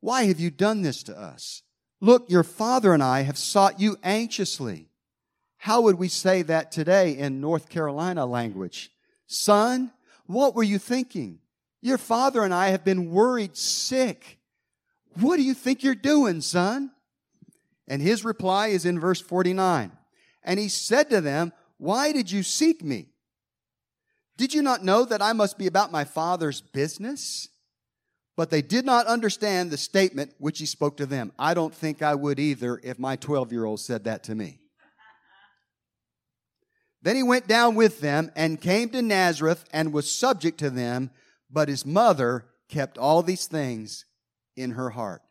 why 0.00 0.24
have 0.24 0.40
you 0.40 0.50
done 0.50 0.82
this 0.82 1.02
to 1.04 1.18
us? 1.18 1.62
Look, 2.06 2.30
your 2.30 2.44
father 2.44 2.94
and 2.94 3.02
I 3.02 3.22
have 3.22 3.36
sought 3.36 3.80
you 3.80 3.96
anxiously. 4.00 4.86
How 5.56 5.80
would 5.80 5.96
we 5.96 6.06
say 6.06 6.42
that 6.42 6.70
today 6.70 7.18
in 7.18 7.40
North 7.40 7.68
Carolina 7.68 8.24
language? 8.26 8.92
Son, 9.26 9.90
what 10.26 10.54
were 10.54 10.62
you 10.62 10.78
thinking? 10.78 11.40
Your 11.82 11.98
father 11.98 12.44
and 12.44 12.54
I 12.54 12.68
have 12.68 12.84
been 12.84 13.10
worried 13.10 13.56
sick. 13.56 14.38
What 15.14 15.34
do 15.36 15.42
you 15.42 15.52
think 15.52 15.82
you're 15.82 15.96
doing, 15.96 16.42
son? 16.42 16.92
And 17.88 18.00
his 18.00 18.24
reply 18.24 18.68
is 18.68 18.86
in 18.86 19.00
verse 19.00 19.20
49. 19.20 19.90
And 20.44 20.60
he 20.60 20.68
said 20.68 21.10
to 21.10 21.20
them, 21.20 21.52
Why 21.76 22.12
did 22.12 22.30
you 22.30 22.44
seek 22.44 22.84
me? 22.84 23.08
Did 24.36 24.54
you 24.54 24.62
not 24.62 24.84
know 24.84 25.04
that 25.04 25.22
I 25.22 25.32
must 25.32 25.58
be 25.58 25.66
about 25.66 25.90
my 25.90 26.04
father's 26.04 26.60
business? 26.60 27.48
But 28.36 28.50
they 28.50 28.62
did 28.62 28.84
not 28.84 29.06
understand 29.06 29.70
the 29.70 29.78
statement 29.78 30.34
which 30.38 30.58
he 30.58 30.66
spoke 30.66 30.98
to 30.98 31.06
them. 31.06 31.32
I 31.38 31.54
don't 31.54 31.74
think 31.74 32.02
I 32.02 32.14
would 32.14 32.38
either 32.38 32.78
if 32.82 32.98
my 32.98 33.16
12 33.16 33.50
year 33.50 33.64
old 33.64 33.80
said 33.80 34.04
that 34.04 34.24
to 34.24 34.34
me. 34.34 34.60
Then 37.02 37.16
he 37.16 37.22
went 37.22 37.46
down 37.46 37.76
with 37.76 38.00
them 38.00 38.30
and 38.34 38.60
came 38.60 38.88
to 38.90 39.00
Nazareth 39.00 39.64
and 39.72 39.92
was 39.92 40.12
subject 40.12 40.58
to 40.58 40.70
them, 40.70 41.10
but 41.50 41.68
his 41.68 41.86
mother 41.86 42.46
kept 42.68 42.98
all 42.98 43.22
these 43.22 43.46
things 43.46 44.04
in 44.56 44.72
her 44.72 44.90
heart. 44.90 45.22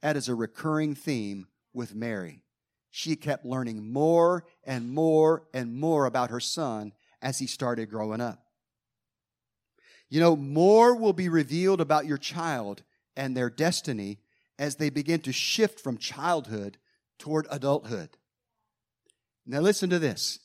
That 0.00 0.16
is 0.16 0.28
a 0.28 0.34
recurring 0.34 0.94
theme 0.94 1.48
with 1.72 1.94
Mary. 1.94 2.42
She 2.90 3.16
kept 3.16 3.44
learning 3.44 3.92
more 3.92 4.44
and 4.62 4.90
more 4.90 5.48
and 5.52 5.74
more 5.74 6.06
about 6.06 6.30
her 6.30 6.40
son 6.40 6.92
as 7.20 7.40
he 7.40 7.46
started 7.46 7.90
growing 7.90 8.20
up. 8.20 8.43
You 10.08 10.20
know, 10.20 10.36
more 10.36 10.94
will 10.94 11.12
be 11.12 11.28
revealed 11.28 11.80
about 11.80 12.06
your 12.06 12.18
child 12.18 12.82
and 13.16 13.36
their 13.36 13.50
destiny 13.50 14.18
as 14.58 14.76
they 14.76 14.90
begin 14.90 15.20
to 15.20 15.32
shift 15.32 15.80
from 15.80 15.98
childhood 15.98 16.78
toward 17.18 17.46
adulthood. 17.50 18.10
Now, 19.46 19.60
listen 19.60 19.90
to 19.90 19.98
this. 19.98 20.38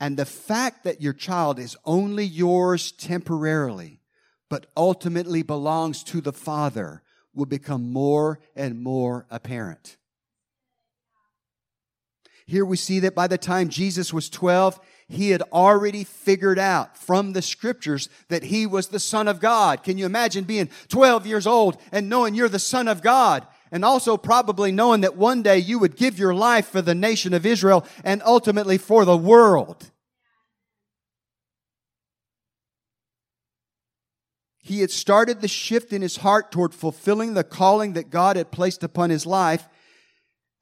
And 0.00 0.16
the 0.16 0.26
fact 0.26 0.84
that 0.84 1.00
your 1.00 1.12
child 1.12 1.58
is 1.58 1.76
only 1.84 2.24
yours 2.24 2.92
temporarily, 2.92 4.00
but 4.50 4.66
ultimately 4.76 5.42
belongs 5.42 6.02
to 6.04 6.20
the 6.20 6.32
Father, 6.32 7.02
will 7.34 7.46
become 7.46 7.92
more 7.92 8.40
and 8.54 8.82
more 8.82 9.26
apparent. 9.30 9.96
Here 12.46 12.64
we 12.64 12.76
see 12.76 13.00
that 13.00 13.14
by 13.14 13.26
the 13.26 13.38
time 13.38 13.68
Jesus 13.70 14.12
was 14.12 14.28
12, 14.28 14.78
he 15.08 15.30
had 15.30 15.42
already 15.52 16.04
figured 16.04 16.58
out 16.58 16.96
from 16.96 17.32
the 17.32 17.42
scriptures 17.42 18.08
that 18.28 18.44
he 18.44 18.66
was 18.66 18.88
the 18.88 18.98
Son 18.98 19.28
of 19.28 19.40
God. 19.40 19.82
Can 19.82 19.98
you 19.98 20.06
imagine 20.06 20.44
being 20.44 20.70
12 20.88 21.26
years 21.26 21.46
old 21.46 21.76
and 21.92 22.08
knowing 22.08 22.34
you're 22.34 22.48
the 22.48 22.58
Son 22.58 22.88
of 22.88 23.02
God? 23.02 23.46
And 23.70 23.84
also 23.84 24.16
probably 24.16 24.72
knowing 24.72 25.02
that 25.02 25.16
one 25.16 25.42
day 25.42 25.58
you 25.58 25.78
would 25.78 25.96
give 25.96 26.18
your 26.18 26.34
life 26.34 26.68
for 26.68 26.80
the 26.80 26.94
nation 26.94 27.34
of 27.34 27.44
Israel 27.44 27.84
and 28.04 28.22
ultimately 28.24 28.78
for 28.78 29.04
the 29.04 29.16
world. 29.16 29.90
He 34.62 34.80
had 34.80 34.90
started 34.90 35.42
the 35.42 35.48
shift 35.48 35.92
in 35.92 36.00
his 36.00 36.18
heart 36.18 36.50
toward 36.50 36.72
fulfilling 36.74 37.34
the 37.34 37.44
calling 37.44 37.92
that 37.92 38.08
God 38.08 38.36
had 38.36 38.50
placed 38.50 38.82
upon 38.82 39.10
his 39.10 39.26
life, 39.26 39.68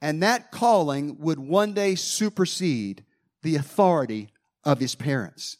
and 0.00 0.20
that 0.24 0.50
calling 0.50 1.18
would 1.20 1.38
one 1.38 1.72
day 1.72 1.94
supersede 1.94 3.04
the 3.42 3.56
authority 3.56 4.30
of 4.64 4.78
his 4.78 4.94
parents. 4.94 5.56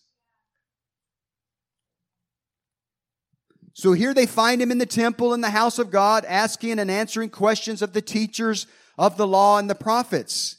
So 3.74 3.92
here 3.92 4.12
they 4.12 4.26
find 4.26 4.60
him 4.60 4.70
in 4.70 4.78
the 4.78 4.86
temple 4.86 5.32
in 5.32 5.40
the 5.40 5.50
house 5.50 5.78
of 5.78 5.90
God, 5.90 6.24
asking 6.26 6.78
and 6.78 6.90
answering 6.90 7.30
questions 7.30 7.82
of 7.82 7.94
the 7.94 8.02
teachers 8.02 8.66
of 8.98 9.16
the 9.16 9.26
law 9.26 9.58
and 9.58 9.68
the 9.68 9.74
prophets. 9.74 10.56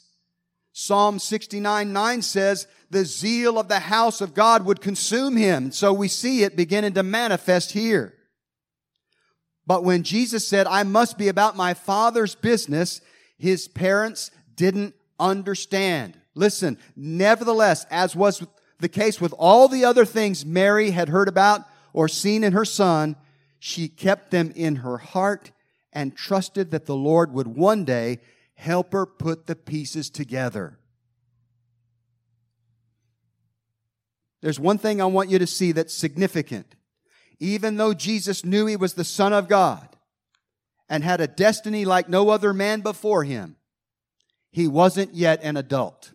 Psalm 0.72 1.20
69 1.20 1.92
9 1.92 2.22
says, 2.22 2.66
The 2.90 3.04
zeal 3.04 3.58
of 3.58 3.68
the 3.68 3.78
house 3.78 4.20
of 4.20 4.34
God 4.34 4.64
would 4.64 4.80
consume 4.80 5.36
him. 5.36 5.70
So 5.70 5.92
we 5.92 6.08
see 6.08 6.42
it 6.42 6.56
beginning 6.56 6.94
to 6.94 7.04
manifest 7.04 7.72
here. 7.72 8.14
But 9.66 9.84
when 9.84 10.02
Jesus 10.02 10.46
said, 10.46 10.66
I 10.66 10.82
must 10.82 11.16
be 11.16 11.28
about 11.28 11.56
my 11.56 11.72
father's 11.72 12.34
business, 12.34 13.00
his 13.38 13.68
parents 13.68 14.30
didn't 14.56 14.94
understand. 15.18 16.18
Listen, 16.34 16.78
nevertheless, 16.96 17.86
as 17.90 18.16
was 18.16 18.44
the 18.80 18.88
case 18.88 19.20
with 19.20 19.34
all 19.38 19.68
the 19.68 19.84
other 19.84 20.04
things 20.04 20.44
Mary 20.44 20.90
had 20.90 21.08
heard 21.08 21.28
about 21.28 21.62
or 21.92 22.08
seen 22.08 22.42
in 22.42 22.52
her 22.52 22.64
son, 22.64 23.16
she 23.58 23.88
kept 23.88 24.30
them 24.30 24.52
in 24.54 24.76
her 24.76 24.98
heart 24.98 25.52
and 25.92 26.16
trusted 26.16 26.70
that 26.72 26.86
the 26.86 26.96
Lord 26.96 27.32
would 27.32 27.46
one 27.46 27.84
day 27.84 28.18
help 28.54 28.92
her 28.92 29.06
put 29.06 29.46
the 29.46 29.56
pieces 29.56 30.10
together. 30.10 30.78
There's 34.42 34.60
one 34.60 34.78
thing 34.78 35.00
I 35.00 35.06
want 35.06 35.30
you 35.30 35.38
to 35.38 35.46
see 35.46 35.72
that's 35.72 35.94
significant. 35.94 36.74
Even 37.38 37.76
though 37.76 37.94
Jesus 37.94 38.44
knew 38.44 38.66
he 38.66 38.76
was 38.76 38.94
the 38.94 39.04
Son 39.04 39.32
of 39.32 39.48
God 39.48 39.88
and 40.88 41.02
had 41.02 41.20
a 41.20 41.26
destiny 41.26 41.84
like 41.84 42.08
no 42.08 42.28
other 42.28 42.52
man 42.52 42.80
before 42.80 43.24
him, 43.24 43.56
he 44.50 44.68
wasn't 44.68 45.14
yet 45.14 45.42
an 45.42 45.56
adult. 45.56 46.12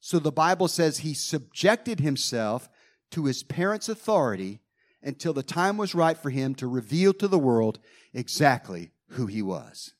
So 0.00 0.18
the 0.18 0.32
Bible 0.32 0.66
says 0.66 0.98
he 0.98 1.14
subjected 1.14 2.00
himself 2.00 2.68
to 3.10 3.26
his 3.26 3.42
parents' 3.42 3.88
authority 3.88 4.60
until 5.02 5.32
the 5.32 5.42
time 5.42 5.76
was 5.76 5.94
right 5.94 6.16
for 6.16 6.30
him 6.30 6.54
to 6.56 6.66
reveal 6.66 7.12
to 7.14 7.28
the 7.28 7.38
world 7.38 7.78
exactly 8.14 8.90
who 9.10 9.26
he 9.26 9.42
was. 9.42 9.92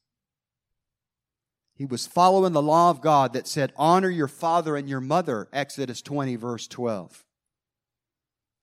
He 1.74 1.86
was 1.86 2.06
following 2.06 2.52
the 2.52 2.62
law 2.62 2.90
of 2.90 3.00
God 3.00 3.32
that 3.32 3.46
said, 3.46 3.72
Honor 3.76 4.10
your 4.10 4.28
father 4.28 4.76
and 4.76 4.88
your 4.88 5.00
mother, 5.00 5.48
Exodus 5.52 6.02
20, 6.02 6.36
verse 6.36 6.66
12. 6.66 7.24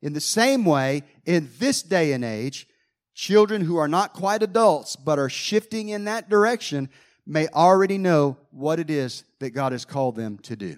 In 0.02 0.14
the 0.14 0.22
same 0.22 0.66
way, 0.66 1.04
in 1.26 1.50
this 1.58 1.82
day 1.82 2.14
and 2.14 2.24
age, 2.24 2.68
children 3.16 3.64
who 3.64 3.78
are 3.78 3.88
not 3.88 4.14
quite 4.14 4.44
adults 4.44 4.96
but 4.96 5.18
are 5.18 5.30
shifting 5.30 5.90
in 5.90 6.04
that 6.04 6.30
direction 6.30 6.90
may 7.26 7.48
already 7.48 7.98
know 7.98 8.38
what 8.52 8.80
it 8.80 8.92
is 8.92 9.24
that 9.40 9.50
God 9.50 9.72
has 9.72 9.86
called 9.86 10.16
them 10.16 10.38
to 10.40 10.56
do 10.56 10.78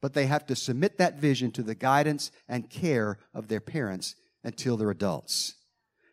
but 0.00 0.14
they 0.14 0.26
have 0.26 0.46
to 0.46 0.56
submit 0.56 0.98
that 0.98 1.18
vision 1.18 1.50
to 1.52 1.62
the 1.62 1.74
guidance 1.74 2.30
and 2.48 2.70
care 2.70 3.18
of 3.34 3.48
their 3.48 3.60
parents 3.60 4.14
until 4.44 4.76
they're 4.76 4.90
adults, 4.90 5.54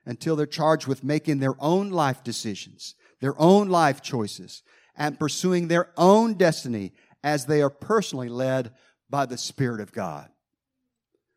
until 0.05 0.35
they're 0.35 0.45
charged 0.45 0.87
with 0.87 1.03
making 1.03 1.39
their 1.39 1.55
own 1.59 1.89
life 1.89 2.23
decisions, 2.23 2.95
their 3.19 3.39
own 3.39 3.69
life 3.69 4.01
choices, 4.01 4.63
and 4.95 5.19
pursuing 5.19 5.67
their 5.67 5.89
own 5.97 6.33
destiny 6.33 6.93
as 7.23 7.45
they 7.45 7.61
are 7.61 7.69
personally 7.69 8.29
led 8.29 8.71
by 9.09 9.25
the 9.25 9.37
Spirit 9.37 9.81
of 9.81 9.91
God. 9.91 10.29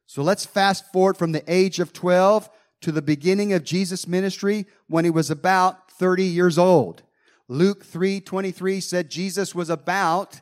So 0.06 0.22
let's 0.22 0.46
fast 0.46 0.90
forward 0.92 1.16
from 1.16 1.32
the 1.32 1.44
age 1.46 1.80
of 1.80 1.92
12 1.92 2.48
to 2.80 2.92
the 2.92 3.02
beginning 3.02 3.52
of 3.52 3.64
Jesus' 3.64 4.06
ministry 4.06 4.66
when 4.86 5.04
he 5.04 5.10
was 5.10 5.30
about 5.30 5.90
30 5.90 6.24
years 6.24 6.56
old. 6.56 7.02
Luke 7.48 7.84
3:23 7.84 8.80
said 8.80 9.10
Jesus 9.10 9.54
was 9.54 9.68
about 9.70 10.40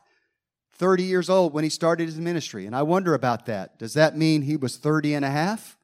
30 0.79 1.03
years 1.03 1.29
old 1.29 1.53
when 1.53 1.65
he 1.65 1.71
started 1.71 2.07
his 2.07 2.19
ministry. 2.19 2.67
And 2.67 2.75
I 2.77 2.83
wonder 2.83 3.15
about 3.15 3.47
that. 3.47 3.79
Does 3.79 3.95
that 3.95 4.17
mean 4.17 4.43
he 4.43 4.57
was 4.57 4.77
30 4.77 5.15
and 5.15 5.25
a 5.25 5.31
half? 5.31 5.77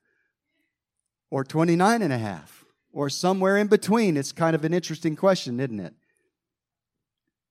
Or 1.30 1.44
29 1.44 2.02
and 2.02 2.12
a 2.12 2.18
half? 2.18 2.62
or 2.92 3.08
somewhere 3.08 3.56
in 3.56 3.66
between? 3.66 4.16
It's 4.16 4.32
kind 4.32 4.54
of 4.54 4.64
an 4.64 4.74
interesting 4.74 5.16
question, 5.16 5.58
isn't 5.58 5.80
it? 5.80 5.94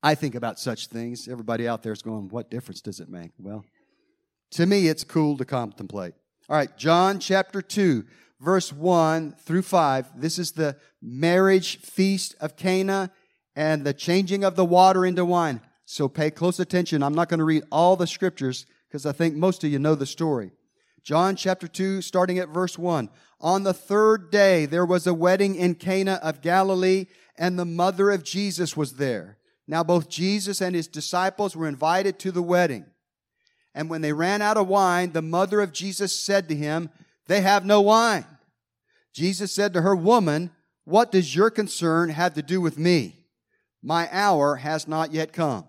I 0.04 0.16
think 0.16 0.36
about 0.36 0.60
such 0.60 0.88
things. 0.88 1.28
Everybody 1.28 1.68
out 1.68 1.84
there 1.84 1.92
is 1.92 2.02
going, 2.02 2.30
what 2.30 2.50
difference 2.50 2.82
does 2.82 3.00
it 3.00 3.10
make? 3.10 3.32
Well, 3.38 3.66
to 4.52 4.66
me, 4.66 4.88
it's 4.88 5.04
cool 5.04 5.38
to 5.38 5.46
contemplate. 5.46 6.14
All 6.50 6.56
right, 6.56 6.76
John 6.78 7.20
chapter 7.20 7.62
2, 7.62 8.06
verse 8.40 8.74
1 8.74 9.34
through 9.34 9.62
5. 9.62 10.20
This 10.20 10.40
is 10.40 10.54
the 10.54 10.76
marriage 11.02 11.78
feast 11.78 12.36
of 12.40 12.56
Cana 12.56 13.12
and 13.56 13.84
the 13.84 13.94
changing 13.94 14.44
of 14.44 14.56
the 14.56 14.66
water 14.66 15.06
into 15.06 15.24
wine. 15.24 15.62
So 15.92 16.08
pay 16.08 16.32
close 16.32 16.58
attention. 16.62 17.04
I'm 17.04 17.14
not 17.14 17.28
going 17.28 17.40
to 17.40 17.44
read 17.44 17.66
all 17.70 17.98
the 17.98 18.08
scriptures 18.08 18.66
because 18.88 19.06
I 19.06 19.12
think 19.12 19.36
most 19.36 19.62
of 19.66 19.70
you 19.70 19.78
know 19.78 19.94
the 19.94 20.06
story. 20.06 20.54
John 21.04 21.36
chapter 21.36 21.68
2, 21.68 22.02
starting 22.02 22.40
at 22.40 22.48
verse 22.48 22.78
1. 22.78 23.10
On 23.42 23.64
the 23.64 23.74
third 23.74 24.32
day, 24.32 24.66
there 24.66 24.86
was 24.86 25.06
a 25.06 25.14
wedding 25.14 25.56
in 25.56 25.76
Cana 25.76 26.18
of 26.24 26.40
Galilee, 26.40 27.08
and 27.38 27.60
the 27.60 27.66
mother 27.66 28.10
of 28.10 28.24
Jesus 28.24 28.78
was 28.78 28.94
there. 28.94 29.38
Now, 29.68 29.84
both 29.84 30.08
Jesus 30.08 30.62
and 30.62 30.74
his 30.74 30.88
disciples 30.88 31.58
were 31.58 31.68
invited 31.68 32.20
to 32.20 32.32
the 32.32 32.42
wedding. 32.42 32.86
And 33.76 33.90
when 33.90 34.00
they 34.00 34.14
ran 34.14 34.42
out 34.42 34.56
of 34.56 34.70
wine, 34.70 35.12
the 35.12 35.22
mother 35.22 35.60
of 35.60 35.74
Jesus 35.74 36.18
said 36.18 36.48
to 36.48 36.56
him, 36.56 36.90
They 37.28 37.42
have 37.42 37.66
no 37.66 37.82
wine. 37.82 38.26
Jesus 39.12 39.54
said 39.54 39.74
to 39.74 39.82
her, 39.82 39.94
Woman, 39.94 40.52
what 40.86 41.12
does 41.12 41.36
your 41.36 41.50
concern 41.50 42.12
have 42.12 42.34
to 42.36 42.42
do 42.42 42.62
with 42.62 42.78
me? 42.78 43.26
My 43.84 44.08
hour 44.10 44.56
has 44.56 44.88
not 44.88 45.12
yet 45.12 45.34
come. 45.34 45.66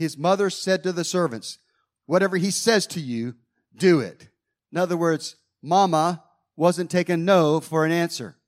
His 0.00 0.16
mother 0.16 0.48
said 0.48 0.82
to 0.84 0.92
the 0.92 1.04
servants, 1.04 1.58
Whatever 2.06 2.38
he 2.38 2.50
says 2.50 2.86
to 2.86 3.00
you, 3.00 3.34
do 3.76 4.00
it. 4.00 4.30
In 4.72 4.78
other 4.78 4.96
words, 4.96 5.36
Mama 5.62 6.24
wasn't 6.56 6.90
taking 6.90 7.26
no 7.26 7.60
for 7.60 7.84
an 7.84 7.92
answer. 7.92 8.38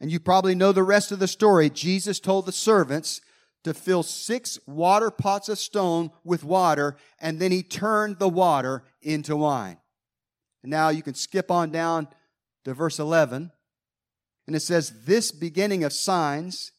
And 0.00 0.10
you 0.10 0.20
probably 0.20 0.54
know 0.54 0.72
the 0.72 0.82
rest 0.82 1.12
of 1.12 1.18
the 1.18 1.28
story. 1.28 1.68
Jesus 1.68 2.18
told 2.18 2.46
the 2.46 2.50
servants 2.50 3.20
to 3.62 3.74
fill 3.74 4.02
six 4.02 4.58
water 4.66 5.10
pots 5.10 5.50
of 5.50 5.58
stone 5.58 6.12
with 6.24 6.42
water, 6.42 6.96
and 7.18 7.38
then 7.38 7.52
he 7.52 7.62
turned 7.62 8.18
the 8.18 8.30
water 8.30 8.84
into 9.02 9.36
wine. 9.36 9.76
And 10.62 10.70
now 10.70 10.88
you 10.88 11.02
can 11.02 11.12
skip 11.12 11.50
on 11.50 11.70
down 11.70 12.08
to 12.64 12.72
verse 12.72 12.98
11. 12.98 13.52
And 14.46 14.56
it 14.56 14.60
says, 14.60 15.04
This 15.04 15.30
beginning 15.30 15.84
of 15.84 15.92
signs, 15.92 16.72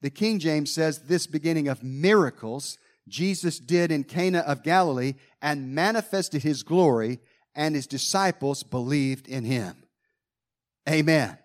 the 0.00 0.10
King 0.10 0.38
James 0.38 0.72
says, 0.72 1.02
This 1.02 1.26
beginning 1.26 1.68
of 1.68 1.82
miracles, 1.82 2.78
Jesus 3.08 3.58
did 3.58 3.90
in 3.90 4.04
Cana 4.04 4.40
of 4.40 4.62
Galilee 4.62 5.14
and 5.42 5.74
manifested 5.74 6.42
his 6.42 6.62
glory, 6.62 7.20
and 7.54 7.74
his 7.74 7.86
disciples 7.86 8.62
believed 8.62 9.26
in 9.26 9.44
him. 9.44 9.84
Amen. 10.88 11.38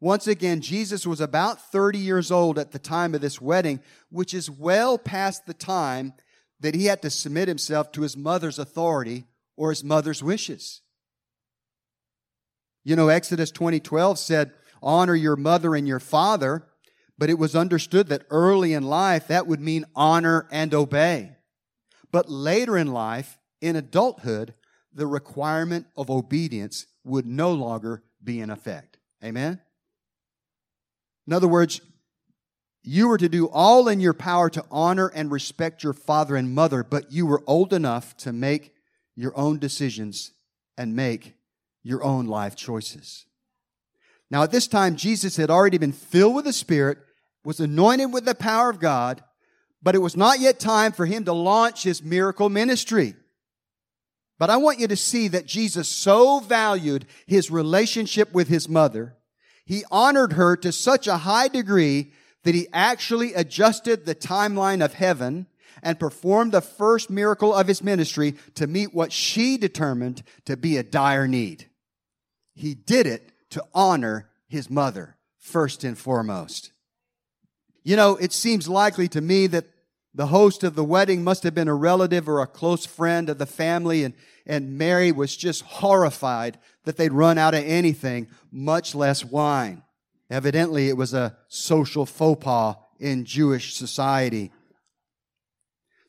Once 0.00 0.28
again, 0.28 0.60
Jesus 0.60 1.06
was 1.06 1.20
about 1.20 1.72
30 1.72 1.98
years 1.98 2.30
old 2.30 2.58
at 2.58 2.70
the 2.70 2.78
time 2.78 3.14
of 3.14 3.20
this 3.20 3.40
wedding, 3.40 3.80
which 4.10 4.32
is 4.32 4.48
well 4.48 4.96
past 4.96 5.46
the 5.46 5.54
time 5.54 6.12
that 6.60 6.74
he 6.74 6.86
had 6.86 7.02
to 7.02 7.10
submit 7.10 7.48
himself 7.48 7.90
to 7.92 8.02
his 8.02 8.16
mother's 8.16 8.58
authority 8.58 9.24
or 9.56 9.70
his 9.70 9.82
mother's 9.82 10.22
wishes. 10.22 10.82
You 12.84 12.94
know, 12.94 13.08
Exodus 13.08 13.50
20:12 13.50 14.18
said, 14.18 14.52
"Honor 14.80 15.16
your 15.16 15.36
mother 15.36 15.74
and 15.74 15.86
your 15.86 16.00
father," 16.00 16.67
but 17.18 17.28
it 17.28 17.38
was 17.38 17.56
understood 17.56 18.08
that 18.08 18.26
early 18.30 18.72
in 18.72 18.84
life 18.84 19.26
that 19.26 19.46
would 19.46 19.60
mean 19.60 19.84
honor 19.94 20.46
and 20.50 20.72
obey. 20.72 21.32
But 22.12 22.30
later 22.30 22.78
in 22.78 22.92
life, 22.92 23.38
in 23.60 23.76
adulthood, 23.76 24.54
the 24.92 25.06
requirement 25.06 25.86
of 25.96 26.10
obedience 26.10 26.86
would 27.04 27.26
no 27.26 27.52
longer 27.52 28.02
be 28.22 28.40
in 28.40 28.50
effect. 28.50 28.98
Amen? 29.22 29.60
In 31.26 31.32
other 31.32 31.48
words, 31.48 31.80
you 32.82 33.08
were 33.08 33.18
to 33.18 33.28
do 33.28 33.48
all 33.48 33.88
in 33.88 34.00
your 34.00 34.14
power 34.14 34.48
to 34.50 34.64
honor 34.70 35.08
and 35.08 35.30
respect 35.30 35.82
your 35.82 35.92
father 35.92 36.36
and 36.36 36.54
mother, 36.54 36.82
but 36.82 37.12
you 37.12 37.26
were 37.26 37.42
old 37.46 37.72
enough 37.72 38.16
to 38.18 38.32
make 38.32 38.72
your 39.14 39.36
own 39.36 39.58
decisions 39.58 40.32
and 40.76 40.94
make 40.96 41.34
your 41.82 42.02
own 42.02 42.26
life 42.26 42.56
choices. 42.56 43.26
Now, 44.30 44.42
at 44.42 44.52
this 44.52 44.68
time, 44.68 44.96
Jesus 44.96 45.36
had 45.36 45.50
already 45.50 45.78
been 45.78 45.92
filled 45.92 46.34
with 46.34 46.44
the 46.44 46.52
Spirit, 46.52 46.98
was 47.48 47.60
anointed 47.60 48.12
with 48.12 48.26
the 48.26 48.34
power 48.34 48.68
of 48.68 48.78
God, 48.78 49.24
but 49.82 49.94
it 49.94 50.00
was 50.00 50.14
not 50.14 50.38
yet 50.38 50.60
time 50.60 50.92
for 50.92 51.06
him 51.06 51.24
to 51.24 51.32
launch 51.32 51.82
his 51.82 52.02
miracle 52.02 52.50
ministry. 52.50 53.14
But 54.38 54.50
I 54.50 54.58
want 54.58 54.80
you 54.80 54.86
to 54.88 54.96
see 54.96 55.28
that 55.28 55.46
Jesus 55.46 55.88
so 55.88 56.40
valued 56.40 57.06
his 57.26 57.50
relationship 57.50 58.34
with 58.34 58.48
his 58.48 58.68
mother 58.68 59.16
he 59.64 59.84
honored 59.90 60.32
her 60.32 60.56
to 60.56 60.72
such 60.72 61.06
a 61.06 61.18
high 61.18 61.48
degree 61.48 62.12
that 62.44 62.54
he 62.54 62.68
actually 62.72 63.34
adjusted 63.34 64.06
the 64.06 64.14
timeline 64.14 64.82
of 64.82 64.94
heaven 64.94 65.46
and 65.82 66.00
performed 66.00 66.52
the 66.52 66.62
first 66.62 67.10
miracle 67.10 67.54
of 67.54 67.66
his 67.66 67.82
ministry 67.82 68.34
to 68.56 68.66
meet 68.66 68.94
what 68.94 69.12
she 69.12 69.58
determined 69.58 70.22
to 70.46 70.56
be 70.56 70.78
a 70.78 70.82
dire 70.82 71.28
need. 71.28 71.68
He 72.54 72.74
did 72.74 73.06
it 73.06 73.30
to 73.50 73.64
honor 73.74 74.30
his 74.48 74.70
mother, 74.70 75.16
first 75.38 75.84
and 75.84 75.98
foremost. 75.98 76.72
You 77.88 77.96
know, 77.96 78.16
it 78.16 78.34
seems 78.34 78.68
likely 78.68 79.08
to 79.08 79.22
me 79.22 79.46
that 79.46 79.64
the 80.12 80.26
host 80.26 80.62
of 80.62 80.74
the 80.74 80.84
wedding 80.84 81.24
must 81.24 81.42
have 81.42 81.54
been 81.54 81.68
a 81.68 81.74
relative 81.74 82.28
or 82.28 82.42
a 82.42 82.46
close 82.46 82.84
friend 82.84 83.30
of 83.30 83.38
the 83.38 83.46
family, 83.46 84.04
and, 84.04 84.12
and 84.44 84.76
Mary 84.76 85.10
was 85.10 85.34
just 85.34 85.62
horrified 85.62 86.58
that 86.84 86.98
they'd 86.98 87.14
run 87.14 87.38
out 87.38 87.54
of 87.54 87.64
anything, 87.64 88.28
much 88.52 88.94
less 88.94 89.24
wine. 89.24 89.82
Evidently, 90.28 90.90
it 90.90 90.98
was 90.98 91.14
a 91.14 91.38
social 91.48 92.04
faux 92.04 92.44
pas 92.44 92.76
in 93.00 93.24
Jewish 93.24 93.72
society. 93.72 94.52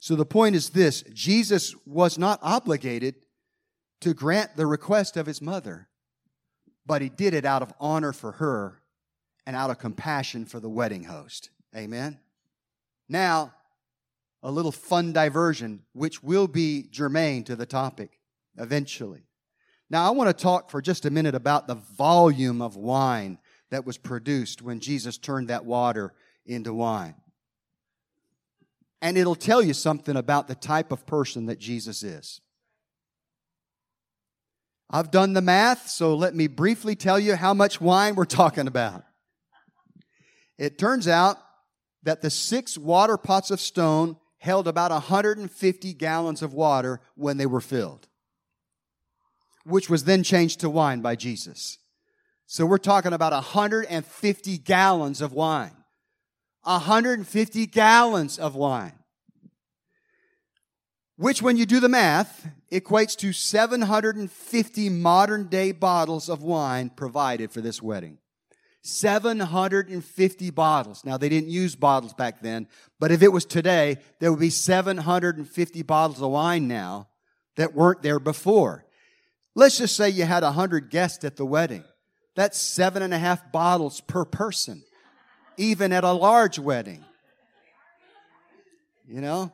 So 0.01 0.17
the 0.17 0.25
point 0.25 0.57
is 0.57 0.71
this 0.71 1.03
Jesus 1.13 1.73
was 1.85 2.17
not 2.17 2.39
obligated 2.41 3.15
to 4.01 4.13
grant 4.13 4.57
the 4.57 4.67
request 4.67 5.15
of 5.15 5.27
his 5.27 5.41
mother, 5.41 5.87
but 6.85 7.01
he 7.01 7.07
did 7.07 7.33
it 7.33 7.45
out 7.45 7.61
of 7.61 7.71
honor 7.79 8.11
for 8.11 8.33
her 8.33 8.81
and 9.45 9.55
out 9.55 9.69
of 9.69 9.79
compassion 9.79 10.43
for 10.43 10.59
the 10.59 10.69
wedding 10.69 11.05
host. 11.05 11.51
Amen. 11.75 12.19
Now, 13.07 13.53
a 14.41 14.51
little 14.51 14.71
fun 14.71 15.13
diversion, 15.13 15.83
which 15.93 16.23
will 16.23 16.47
be 16.47 16.87
germane 16.89 17.43
to 17.45 17.55
the 17.55 17.65
topic 17.65 18.19
eventually. 18.57 19.23
Now, 19.89 20.07
I 20.07 20.11
want 20.11 20.35
to 20.35 20.43
talk 20.43 20.69
for 20.69 20.81
just 20.81 21.05
a 21.05 21.09
minute 21.09 21.35
about 21.35 21.67
the 21.67 21.75
volume 21.75 22.61
of 22.61 22.75
wine 22.75 23.39
that 23.71 23.85
was 23.85 23.97
produced 23.97 24.61
when 24.61 24.79
Jesus 24.79 25.17
turned 25.17 25.49
that 25.49 25.65
water 25.65 26.13
into 26.45 26.73
wine. 26.73 27.15
And 29.01 29.17
it'll 29.17 29.35
tell 29.35 29.61
you 29.61 29.73
something 29.73 30.15
about 30.15 30.47
the 30.47 30.55
type 30.55 30.91
of 30.91 31.05
person 31.05 31.47
that 31.47 31.59
Jesus 31.59 32.03
is. 32.03 32.41
I've 34.89 35.11
done 35.11 35.33
the 35.33 35.41
math, 35.41 35.87
so 35.87 36.15
let 36.15 36.35
me 36.35 36.47
briefly 36.47 36.95
tell 36.95 37.19
you 37.19 37.35
how 37.35 37.53
much 37.53 37.79
wine 37.79 38.15
we're 38.15 38.25
talking 38.25 38.67
about. 38.67 39.03
It 40.57 40.77
turns 40.77 41.07
out 41.07 41.37
that 42.03 42.21
the 42.21 42.29
six 42.29 42.77
water 42.77 43.17
pots 43.17 43.51
of 43.51 43.59
stone 43.59 44.17
held 44.37 44.67
about 44.67 44.91
150 44.91 45.93
gallons 45.93 46.41
of 46.41 46.53
water 46.53 47.01
when 47.15 47.37
they 47.37 47.45
were 47.45 47.61
filled 47.61 48.07
which 49.69 49.89
was 49.89 50.03
then 50.03 50.23
changed 50.23 50.59
to 50.61 50.69
wine 50.69 51.01
by 51.01 51.15
Jesus. 51.15 51.77
So 52.45 52.65
we're 52.65 52.77
talking 52.77 53.13
about 53.13 53.31
150 53.31 54.57
gallons 54.59 55.21
of 55.21 55.33
wine. 55.33 55.75
150 56.63 57.65
gallons 57.67 58.39
of 58.39 58.55
wine. 58.55 58.93
Which, 61.15 61.41
when 61.41 61.57
you 61.57 61.65
do 61.65 61.79
the 61.79 61.89
math, 61.89 62.47
equates 62.71 63.15
to 63.17 63.33
750 63.33 64.89
modern 64.89 65.47
day 65.47 65.73
bottles 65.73 66.29
of 66.29 66.41
wine 66.41 66.89
provided 66.89 67.51
for 67.51 67.61
this 67.61 67.81
wedding. 67.81 68.19
750 68.81 70.49
bottles. 70.51 71.03
Now, 71.03 71.17
they 71.17 71.29
didn't 71.29 71.49
use 71.49 71.75
bottles 71.75 72.13
back 72.13 72.41
then, 72.41 72.67
but 72.99 73.11
if 73.11 73.21
it 73.21 73.31
was 73.31 73.45
today, 73.45 73.97
there 74.19 74.31
would 74.31 74.39
be 74.39 74.49
750 74.49 75.81
bottles 75.83 76.21
of 76.21 76.31
wine 76.31 76.67
now 76.67 77.07
that 77.57 77.73
weren't 77.73 78.01
there 78.01 78.19
before. 78.19 78.85
Let's 79.53 79.77
just 79.77 79.95
say 79.95 80.09
you 80.09 80.23
had 80.23 80.43
a 80.43 80.51
hundred 80.51 80.89
guests 80.89 81.25
at 81.25 81.35
the 81.35 81.45
wedding. 81.45 81.83
That's 82.35 82.57
seven 82.57 83.01
and 83.01 83.13
a 83.13 83.19
half 83.19 83.51
bottles 83.51 83.99
per 83.99 84.23
person, 84.23 84.83
even 85.57 85.91
at 85.91 86.05
a 86.05 86.13
large 86.13 86.57
wedding. 86.57 87.03
You 89.05 89.19
know? 89.19 89.51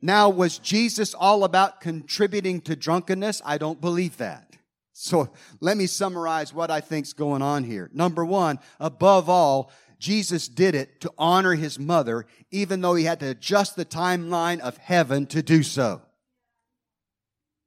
Now, 0.00 0.30
was 0.30 0.58
Jesus 0.58 1.14
all 1.14 1.44
about 1.44 1.80
contributing 1.80 2.60
to 2.62 2.74
drunkenness? 2.74 3.42
I 3.44 3.58
don't 3.58 3.80
believe 3.80 4.16
that. 4.16 4.56
So 5.00 5.30
let 5.60 5.76
me 5.76 5.86
summarize 5.86 6.52
what 6.52 6.70
I 6.70 6.80
think's 6.80 7.12
going 7.12 7.42
on 7.42 7.64
here. 7.64 7.90
Number 7.92 8.24
one, 8.24 8.58
above 8.80 9.28
all, 9.28 9.70
Jesus 9.98 10.48
did 10.48 10.74
it 10.74 11.00
to 11.02 11.12
honor 11.18 11.54
his 11.54 11.78
mother, 11.78 12.26
even 12.50 12.80
though 12.80 12.94
he 12.94 13.04
had 13.04 13.20
to 13.20 13.30
adjust 13.30 13.76
the 13.76 13.84
timeline 13.84 14.60
of 14.60 14.76
heaven 14.76 15.26
to 15.26 15.42
do 15.42 15.62
so 15.62 16.02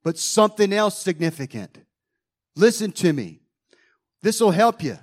but 0.02 0.18
something 0.18 0.72
else 0.72 0.98
significant. 0.98 1.78
Listen 2.56 2.92
to 2.92 3.12
me. 3.12 3.40
This 4.22 4.40
will 4.40 4.50
help 4.50 4.82
you. 4.82 4.98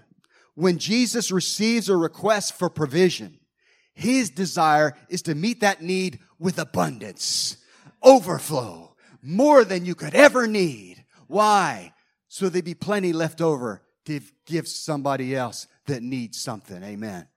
When 0.56 0.78
Jesus 0.78 1.32
receives 1.32 1.90
a 1.90 1.96
request 1.96 2.54
for 2.54 2.70
provision, 2.70 3.40
his 3.94 4.30
desire 4.30 4.96
is 5.10 5.22
to 5.24 5.36
meet 5.36 5.62
that 5.62 5.82
need 5.82 6.20
with 6.38 6.60
abundance, 6.60 7.58
overflow, 8.04 8.96
more 9.22 9.64
than 9.64 9.86
you 9.86 9.96
could 9.96 10.16
ever 10.16 10.48
need. 10.48 11.04
Why? 11.28 11.94
So 12.30 12.48
there'd 12.48 12.64
be 12.64 12.76
plenty 12.76 13.12
left 13.12 13.42
over 13.42 13.82
to 14.06 14.22
give 14.46 14.68
somebody 14.68 15.36
else 15.36 15.68
that 15.88 16.02
needs 16.02 16.42
something. 16.42 16.82
Amen. 16.82 17.28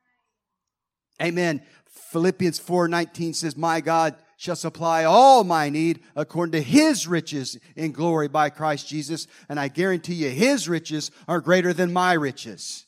Amen. 1.21 1.63
Philippians 2.11 2.59
4:19 2.59 3.35
says, 3.35 3.57
"My 3.57 3.81
God 3.81 4.17
shall 4.43 4.57
supply 4.57 5.05
all 5.05 5.45
my 5.45 5.69
need 5.69 6.01
according 6.17 6.51
to 6.51 6.61
his 6.61 7.07
riches 7.07 7.59
in 7.77 7.93
glory 7.93 8.27
by 8.27 8.51
Christ 8.51 8.89
Jesus. 8.89 9.29
And 9.49 9.61
I 9.61 9.69
guarantee 9.69 10.15
you, 10.15 10.31
his 10.31 10.69
riches 10.69 11.13
are 11.29 11.41
greater 11.41 11.73
than 11.73 11.93
my 11.93 12.13
riches. 12.15 12.87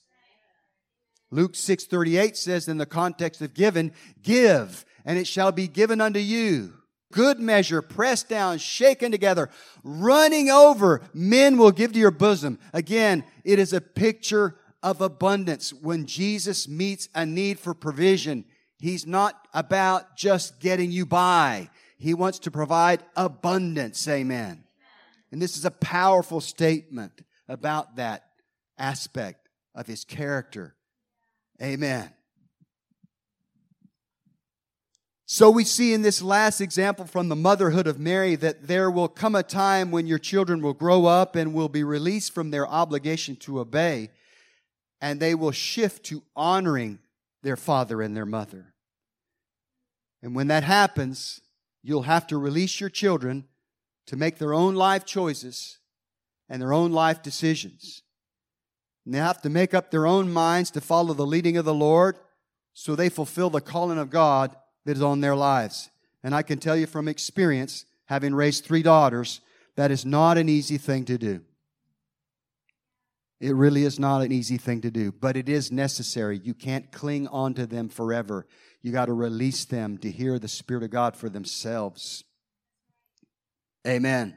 Luke 1.31 1.55
6:38 1.55 2.37
says 2.37 2.67
in 2.67 2.79
the 2.79 2.87
context 2.87 3.41
of 3.41 3.55
giving, 3.55 3.93
give 4.21 4.85
and 5.05 5.17
it 5.17 5.29
shall 5.29 5.53
be 5.53 5.69
given 5.69 6.01
unto 6.01 6.19
you. 6.19 6.75
Good 7.15 7.39
measure, 7.39 7.81
pressed 7.81 8.29
down, 8.29 8.59
shaken 8.59 9.13
together, 9.13 9.49
running 9.85 10.51
over, 10.51 11.01
men 11.15 11.59
will 11.59 11.71
give 11.71 11.93
to 11.93 11.99
your 12.01 12.11
bosom. 12.11 12.59
Again, 12.73 13.23
it 13.45 13.61
is 13.61 13.73
a 13.73 13.81
picture 13.81 14.57
of 14.83 15.01
abundance. 15.01 15.73
When 15.73 16.07
Jesus 16.07 16.67
meets 16.67 17.09
a 17.15 17.25
need 17.25 17.61
for 17.61 17.73
provision, 17.73 18.45
He's 18.81 19.07
not 19.07 19.47
about 19.55 20.17
just 20.17 20.59
getting 20.59 20.91
you 20.91 21.07
by. 21.07 21.71
He 21.99 22.15
wants 22.15 22.41
to 22.41 22.51
provide 22.51 23.05
abundance. 23.15 24.07
Amen. 24.09 24.65
And 25.31 25.41
this 25.41 25.57
is 25.57 25.65
a 25.65 25.71
powerful 25.71 26.41
statement 26.41 27.23
about 27.49 27.97
that 27.97 28.25
aspect 28.77 29.49
of 29.75 29.87
his 29.87 30.05
character. 30.05 30.75
Amen. 31.63 32.11
So 35.27 35.49
we 35.49 35.65
see 35.65 35.95
in 35.95 36.03
this 36.03 36.21
last 36.21 36.61
example 36.61 37.07
from 37.07 37.29
the 37.29 37.37
motherhood 37.37 37.87
of 37.87 37.99
Mary 37.99 38.35
that 38.37 38.67
there 38.67 38.91
will 38.91 39.09
come 39.09 39.35
a 39.35 39.43
time 39.43 39.91
when 39.91 40.07
your 40.07 40.19
children 40.19 40.61
will 40.61 40.75
grow 40.75 41.07
up 41.07 41.35
and 41.35 41.55
will 41.55 41.71
be 41.71 41.83
released 41.83 42.35
from 42.35 42.51
their 42.51 42.69
obligation 42.69 43.37
to 43.37 43.61
obey, 43.61 44.11
and 45.01 45.19
they 45.21 45.35
will 45.35 45.51
shift 45.51 46.05
to 46.07 46.23
honoring 46.37 46.99
their 47.43 47.57
father 47.57 48.03
and 48.03 48.15
their 48.15 48.27
mother. 48.27 48.75
And 50.23 50.35
when 50.35 50.49
that 50.49 50.63
happens, 50.63 51.41
you'll 51.83 52.03
have 52.03 52.27
to 52.27 52.39
release 52.39 52.79
your 52.79 52.91
children 52.91 53.45
to 54.07 54.17
make 54.17 54.37
their 54.37 54.53
own 54.53 54.75
life 54.75 55.07
choices 55.07 55.79
and 56.51 56.61
their 56.61 56.73
own 56.75 56.93
life 56.93 57.23
decisions. 57.23 58.03
And 59.07 59.15
they 59.15 59.19
have 59.19 59.41
to 59.43 59.51
make 59.51 59.73
up 59.73 59.91
their 59.91 60.07
own 60.07 60.31
minds 60.31 60.71
to 60.73 60.83
follow 60.83 61.15
the 61.15 61.27
leading 61.27 61.57
of 61.57 61.65
the 61.65 61.75
Lord 61.75 62.19
so 62.75 62.95
they 62.95 63.09
fulfill 63.09 63.49
the 63.49 63.63
calling 63.63 63.99
of 63.99 64.11
God 64.11 64.55
that 64.85 64.97
is 64.97 65.03
on 65.03 65.21
their 65.21 65.37
lives. 65.37 65.91
And 66.23 66.35
I 66.35 66.43
can 66.43 66.59
tell 66.59 66.77
you 66.77 66.87
from 66.87 67.09
experience, 67.09 67.85
having 68.07 68.35
raised 68.35 68.65
three 68.65 68.83
daughters, 68.83 69.41
that 69.77 69.91
is 69.91 70.05
not 70.05 70.39
an 70.39 70.49
easy 70.49 70.79
thing 70.79 71.05
to 71.07 71.19
do. 71.19 71.43
It 73.41 73.55
really 73.55 73.85
is 73.85 73.99
not 73.99 74.23
an 74.23 74.33
easy 74.33 74.57
thing 74.57 74.81
to 74.83 74.91
do, 74.91 75.13
but 75.13 75.37
it 75.37 75.49
is 75.49 75.71
necessary. 75.71 76.41
You 76.43 76.55
can't 76.55 76.91
cling 76.93 77.29
on 77.29 77.55
to 77.55 77.67
them 77.67 77.89
forever. 77.89 78.47
You 78.81 78.93
got 78.93 79.07
to 79.07 79.13
release 79.13 79.65
them 79.65 79.99
to 79.99 80.11
hear 80.11 80.39
the 80.39 80.49
Spirit 80.49 80.83
of 80.83 80.91
God 80.91 81.17
for 81.17 81.29
themselves. 81.29 82.25
Amen. 83.87 84.37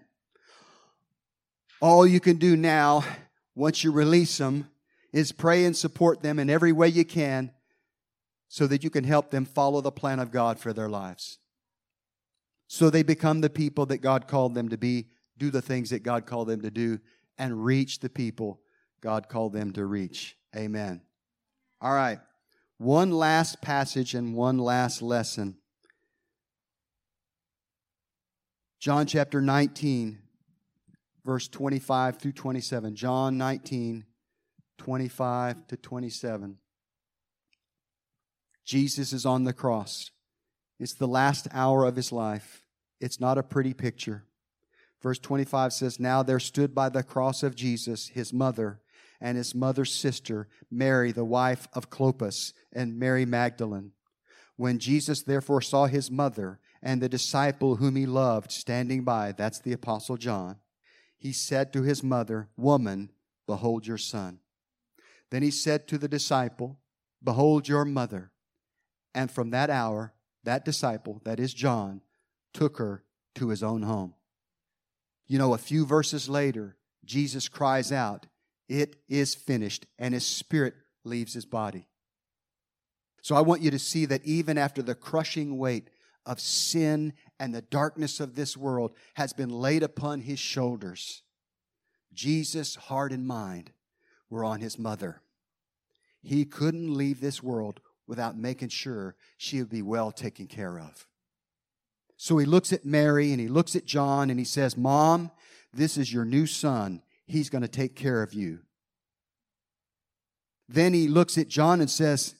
All 1.79 2.05
you 2.05 2.19
can 2.19 2.37
do 2.37 2.57
now, 2.57 3.03
once 3.55 3.83
you 3.83 3.91
release 3.91 4.37
them, 4.37 4.67
is 5.13 5.31
pray 5.31 5.63
and 5.63 5.75
support 5.75 6.21
them 6.21 6.39
in 6.39 6.49
every 6.49 6.71
way 6.71 6.89
you 6.89 7.05
can 7.05 7.51
so 8.47 8.67
that 8.67 8.83
you 8.83 8.89
can 8.89 9.03
help 9.03 9.31
them 9.31 9.45
follow 9.45 9.81
the 9.81 9.91
plan 9.91 10.19
of 10.19 10.31
God 10.31 10.59
for 10.59 10.73
their 10.73 10.89
lives. 10.89 11.39
So 12.67 12.89
they 12.89 13.03
become 13.03 13.41
the 13.41 13.49
people 13.49 13.85
that 13.87 13.99
God 13.99 14.27
called 14.27 14.53
them 14.53 14.69
to 14.69 14.77
be, 14.77 15.07
do 15.37 15.49
the 15.49 15.61
things 15.61 15.89
that 15.89 16.03
God 16.03 16.25
called 16.25 16.47
them 16.47 16.61
to 16.61 16.71
do, 16.71 16.99
and 17.37 17.63
reach 17.63 17.99
the 17.99 18.09
people 18.09 18.61
God 19.01 19.29
called 19.29 19.53
them 19.53 19.71
to 19.73 19.85
reach. 19.85 20.37
Amen. 20.55 21.01
All 21.81 21.93
right. 21.93 22.19
One 22.77 23.11
last 23.11 23.61
passage 23.61 24.13
and 24.13 24.35
one 24.35 24.57
last 24.57 25.01
lesson. 25.01 25.57
John 28.79 29.07
chapter 29.07 29.41
19, 29.41 30.19
verse 31.25 31.47
25 31.47 32.19
through 32.19 32.33
27. 32.33 32.95
John 32.95 33.37
19, 33.37 34.05
25 34.77 35.67
to 35.67 35.77
27. 35.77 36.57
Jesus 38.67 39.13
is 39.13 39.25
on 39.25 39.45
the 39.45 39.53
cross. 39.53 40.11
It's 40.77 40.93
the 40.93 41.07
last 41.07 41.47
hour 41.53 41.85
of 41.85 41.95
his 41.95 42.11
life. 42.11 42.65
It's 42.99 43.19
not 43.19 43.37
a 43.37 43.43
pretty 43.43 43.73
picture. 43.73 44.25
Verse 45.01 45.19
25 45.19 45.71
says, 45.71 46.01
Now 46.01 46.21
there 46.21 46.39
stood 46.39 46.75
by 46.75 46.89
the 46.89 47.01
cross 47.01 47.43
of 47.43 47.55
Jesus 47.55 48.09
his 48.09 48.33
mother 48.33 48.81
and 49.21 49.37
his 49.37 49.55
mother's 49.55 49.95
sister, 49.95 50.49
Mary, 50.69 51.13
the 51.13 51.23
wife 51.23 51.69
of 51.71 51.89
Clopas, 51.89 52.51
and 52.73 52.99
Mary 52.99 53.25
Magdalene. 53.25 53.93
When 54.57 54.79
Jesus 54.79 55.23
therefore 55.23 55.61
saw 55.61 55.85
his 55.85 56.11
mother 56.11 56.59
and 56.83 57.01
the 57.01 57.07
disciple 57.07 57.77
whom 57.77 57.95
he 57.95 58.05
loved 58.05 58.51
standing 58.51 59.05
by, 59.05 59.31
that's 59.31 59.59
the 59.59 59.71
Apostle 59.71 60.17
John, 60.17 60.57
he 61.17 61.31
said 61.31 61.71
to 61.71 61.83
his 61.83 62.03
mother, 62.03 62.49
Woman, 62.57 63.11
behold 63.47 63.87
your 63.87 63.97
son. 63.97 64.39
Then 65.31 65.41
he 65.41 65.51
said 65.51 65.87
to 65.87 65.97
the 65.97 66.09
disciple, 66.09 66.79
Behold 67.23 67.69
your 67.69 67.85
mother. 67.85 68.31
And 69.13 69.31
from 69.31 69.51
that 69.51 69.69
hour, 69.69 70.13
that 70.43 70.65
disciple, 70.65 71.21
that 71.23 71.39
is 71.39 71.53
John, 71.53 72.01
took 72.53 72.77
her 72.77 73.03
to 73.35 73.49
his 73.49 73.63
own 73.63 73.83
home. 73.83 74.13
You 75.27 75.37
know, 75.37 75.53
a 75.53 75.57
few 75.57 75.85
verses 75.85 76.29
later, 76.29 76.77
Jesus 77.03 77.49
cries 77.49 77.91
out, 77.91 78.27
it 78.69 78.97
is 79.07 79.35
finished, 79.35 79.85
and 79.97 80.13
his 80.13 80.25
spirit 80.25 80.73
leaves 81.03 81.33
his 81.33 81.45
body. 81.45 81.87
So 83.21 83.35
I 83.35 83.41
want 83.41 83.61
you 83.61 83.71
to 83.71 83.79
see 83.79 84.05
that 84.05 84.25
even 84.25 84.57
after 84.57 84.81
the 84.81 84.95
crushing 84.95 85.57
weight 85.57 85.89
of 86.25 86.39
sin 86.39 87.13
and 87.39 87.53
the 87.53 87.61
darkness 87.61 88.19
of 88.19 88.35
this 88.35 88.55
world 88.55 88.93
has 89.15 89.33
been 89.33 89.49
laid 89.49 89.83
upon 89.83 90.21
his 90.21 90.39
shoulders, 90.39 91.23
Jesus' 92.13 92.75
heart 92.75 93.11
and 93.11 93.27
mind 93.27 93.71
were 94.29 94.43
on 94.43 94.61
his 94.61 94.79
mother. 94.79 95.21
He 96.21 96.45
couldn't 96.45 96.93
leave 96.93 97.21
this 97.21 97.43
world 97.43 97.79
without 98.07 98.37
making 98.37 98.69
sure 98.69 99.15
she 99.37 99.59
would 99.59 99.69
be 99.69 99.81
well 99.81 100.11
taken 100.11 100.47
care 100.47 100.79
of. 100.79 101.07
So 102.15 102.37
he 102.37 102.45
looks 102.45 102.73
at 102.73 102.85
Mary 102.85 103.31
and 103.31 103.39
he 103.39 103.47
looks 103.47 103.75
at 103.75 103.85
John 103.85 104.29
and 104.29 104.39
he 104.39 104.45
says, 104.45 104.75
Mom, 104.75 105.31
this 105.73 105.97
is 105.97 106.11
your 106.11 106.25
new 106.25 106.47
son. 106.47 107.03
He's 107.25 107.49
going 107.49 107.61
to 107.61 107.67
take 107.67 107.95
care 107.95 108.23
of 108.23 108.33
you. 108.33 108.59
Then 110.67 110.93
he 110.93 111.07
looks 111.07 111.37
at 111.37 111.47
John 111.47 111.79
and 111.79 111.89
says, 111.89 112.35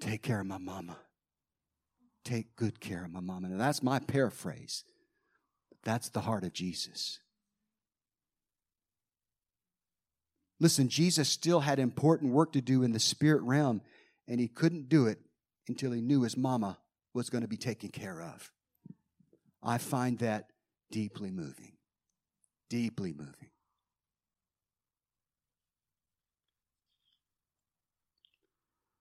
Take 0.00 0.22
care 0.22 0.40
of 0.40 0.46
my 0.46 0.58
mama. 0.58 0.96
Take 2.24 2.56
good 2.56 2.80
care 2.80 3.04
of 3.04 3.10
my 3.10 3.20
mama. 3.20 3.48
Now, 3.48 3.58
that's 3.58 3.82
my 3.82 3.98
paraphrase. 3.98 4.84
That's 5.84 6.08
the 6.08 6.20
heart 6.20 6.44
of 6.44 6.52
Jesus. 6.52 7.18
Listen, 10.58 10.88
Jesus 10.88 11.28
still 11.28 11.60
had 11.60 11.78
important 11.78 12.32
work 12.32 12.52
to 12.52 12.60
do 12.60 12.82
in 12.82 12.92
the 12.92 13.00
spirit 13.00 13.42
realm, 13.42 13.80
and 14.30 14.40
he 14.40 14.48
couldn't 14.48 14.88
do 14.88 15.06
it 15.06 15.18
until 15.68 15.92
he 15.92 16.00
knew 16.00 16.22
his 16.22 16.38
mama 16.38 16.78
was 17.12 17.28
going 17.28 17.42
to 17.42 17.48
be 17.48 17.58
taken 17.58 17.90
care 17.90 18.22
of. 18.22 18.50
I 19.62 19.76
find 19.76 20.18
that 20.20 20.46
deeply 20.90 21.30
moving 21.30 21.72
deeply 22.70 23.12
moving. 23.12 23.50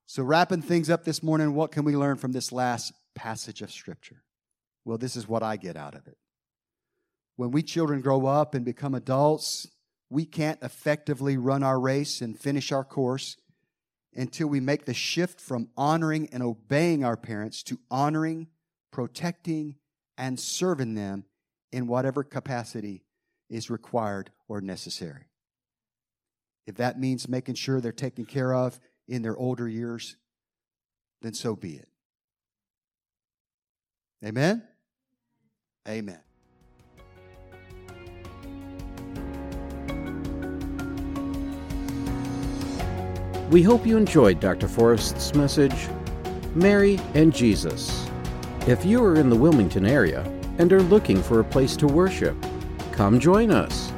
So, 0.07 0.23
wrapping 0.23 0.63
things 0.63 0.89
up 0.89 1.05
this 1.05 1.23
morning, 1.23 1.53
what 1.53 1.71
can 1.71 1.85
we 1.85 1.95
learn 1.95 2.17
from 2.17 2.33
this 2.33 2.51
last 2.51 2.91
passage 3.15 3.61
of 3.61 3.71
Scripture? 3.71 4.23
Well, 4.83 4.97
this 4.97 5.15
is 5.15 5.27
what 5.27 5.43
I 5.43 5.55
get 5.55 5.77
out 5.77 5.93
of 5.93 6.07
it. 6.07 6.17
When 7.35 7.51
we 7.51 7.61
children 7.61 8.01
grow 8.01 8.25
up 8.25 8.55
and 8.55 8.65
become 8.65 8.95
adults, 8.95 9.67
we 10.09 10.25
can't 10.25 10.61
effectively 10.63 11.37
run 11.37 11.61
our 11.61 11.79
race 11.79 12.21
and 12.21 12.37
finish 12.37 12.71
our 12.71 12.83
course 12.83 13.37
until 14.15 14.47
we 14.47 14.59
make 14.59 14.85
the 14.85 14.93
shift 14.93 15.39
from 15.39 15.69
honoring 15.77 16.29
and 16.31 16.43
obeying 16.43 17.03
our 17.03 17.17
parents 17.17 17.63
to 17.63 17.79
honoring, 17.91 18.47
protecting, 18.91 19.75
and 20.17 20.39
serving 20.39 20.95
them 20.95 21.25
in 21.71 21.87
whatever 21.87 22.23
capacity 22.23 23.03
is 23.49 23.69
required 23.69 24.31
or 24.47 24.61
necessary. 24.61 25.25
If 26.65 26.75
that 26.75 26.99
means 26.99 27.27
making 27.27 27.55
sure 27.55 27.81
they're 27.81 27.91
taken 27.91 28.25
care 28.25 28.53
of 28.53 28.79
in 29.07 29.21
their 29.21 29.37
older 29.37 29.67
years, 29.67 30.17
then 31.21 31.33
so 31.33 31.55
be 31.55 31.75
it. 31.75 31.87
Amen? 34.23 34.63
Amen. 35.87 36.19
We 43.49 43.63
hope 43.63 43.87
you 43.87 43.97
enjoyed 43.97 44.39
Dr. 44.39 44.67
Forrest's 44.67 45.33
message, 45.33 45.87
Mary 46.53 46.99
and 47.15 47.33
Jesus. 47.33 48.07
If 48.67 48.85
you 48.85 49.03
are 49.03 49.15
in 49.15 49.31
the 49.31 49.35
Wilmington 49.35 49.87
area 49.87 50.21
and 50.59 50.71
are 50.71 50.83
looking 50.83 51.23
for 51.23 51.39
a 51.39 51.43
place 51.43 51.75
to 51.77 51.87
worship, 51.87 52.37
come 52.91 53.19
join 53.19 53.49
us 53.49 53.91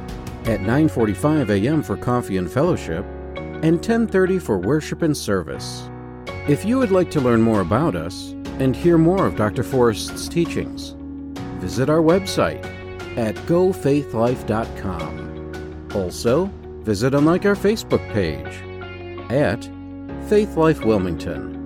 at 0.46 0.62
9:45 0.62 1.50
a.m. 1.50 1.84
for 1.84 1.98
coffee 1.98 2.38
and 2.38 2.50
fellowship 2.50 3.06
and 3.36 3.82
10:30 3.82 4.40
for 4.40 4.58
worship 4.58 5.02
and 5.02 5.18
service. 5.18 5.90
If 6.48 6.64
you 6.64 6.78
would 6.78 6.92
like 6.92 7.12
to 7.12 7.20
learn 7.20 7.42
more 7.42 7.60
about 7.60 7.94
us 7.94 8.34
and 8.60 8.74
hear 8.74 8.98
more 8.98 9.28
of 9.28 9.36
Dr. 9.36 9.64
Forrest's 9.64 10.30
teachings, 10.30 10.96
visit 11.60 11.90
our 11.90 12.02
website 12.02 12.64
at 13.18 13.36
gofaithlife.com. 13.48 15.90
Also, 15.94 16.50
visit 16.84 17.14
and 17.14 17.26
like 17.26 17.46
our 17.46 17.56
Facebook 17.56 18.14
page 18.14 18.71
at 19.32 19.70
Faith 20.28 20.58
Life 20.58 20.84
Wilmington. 20.84 21.61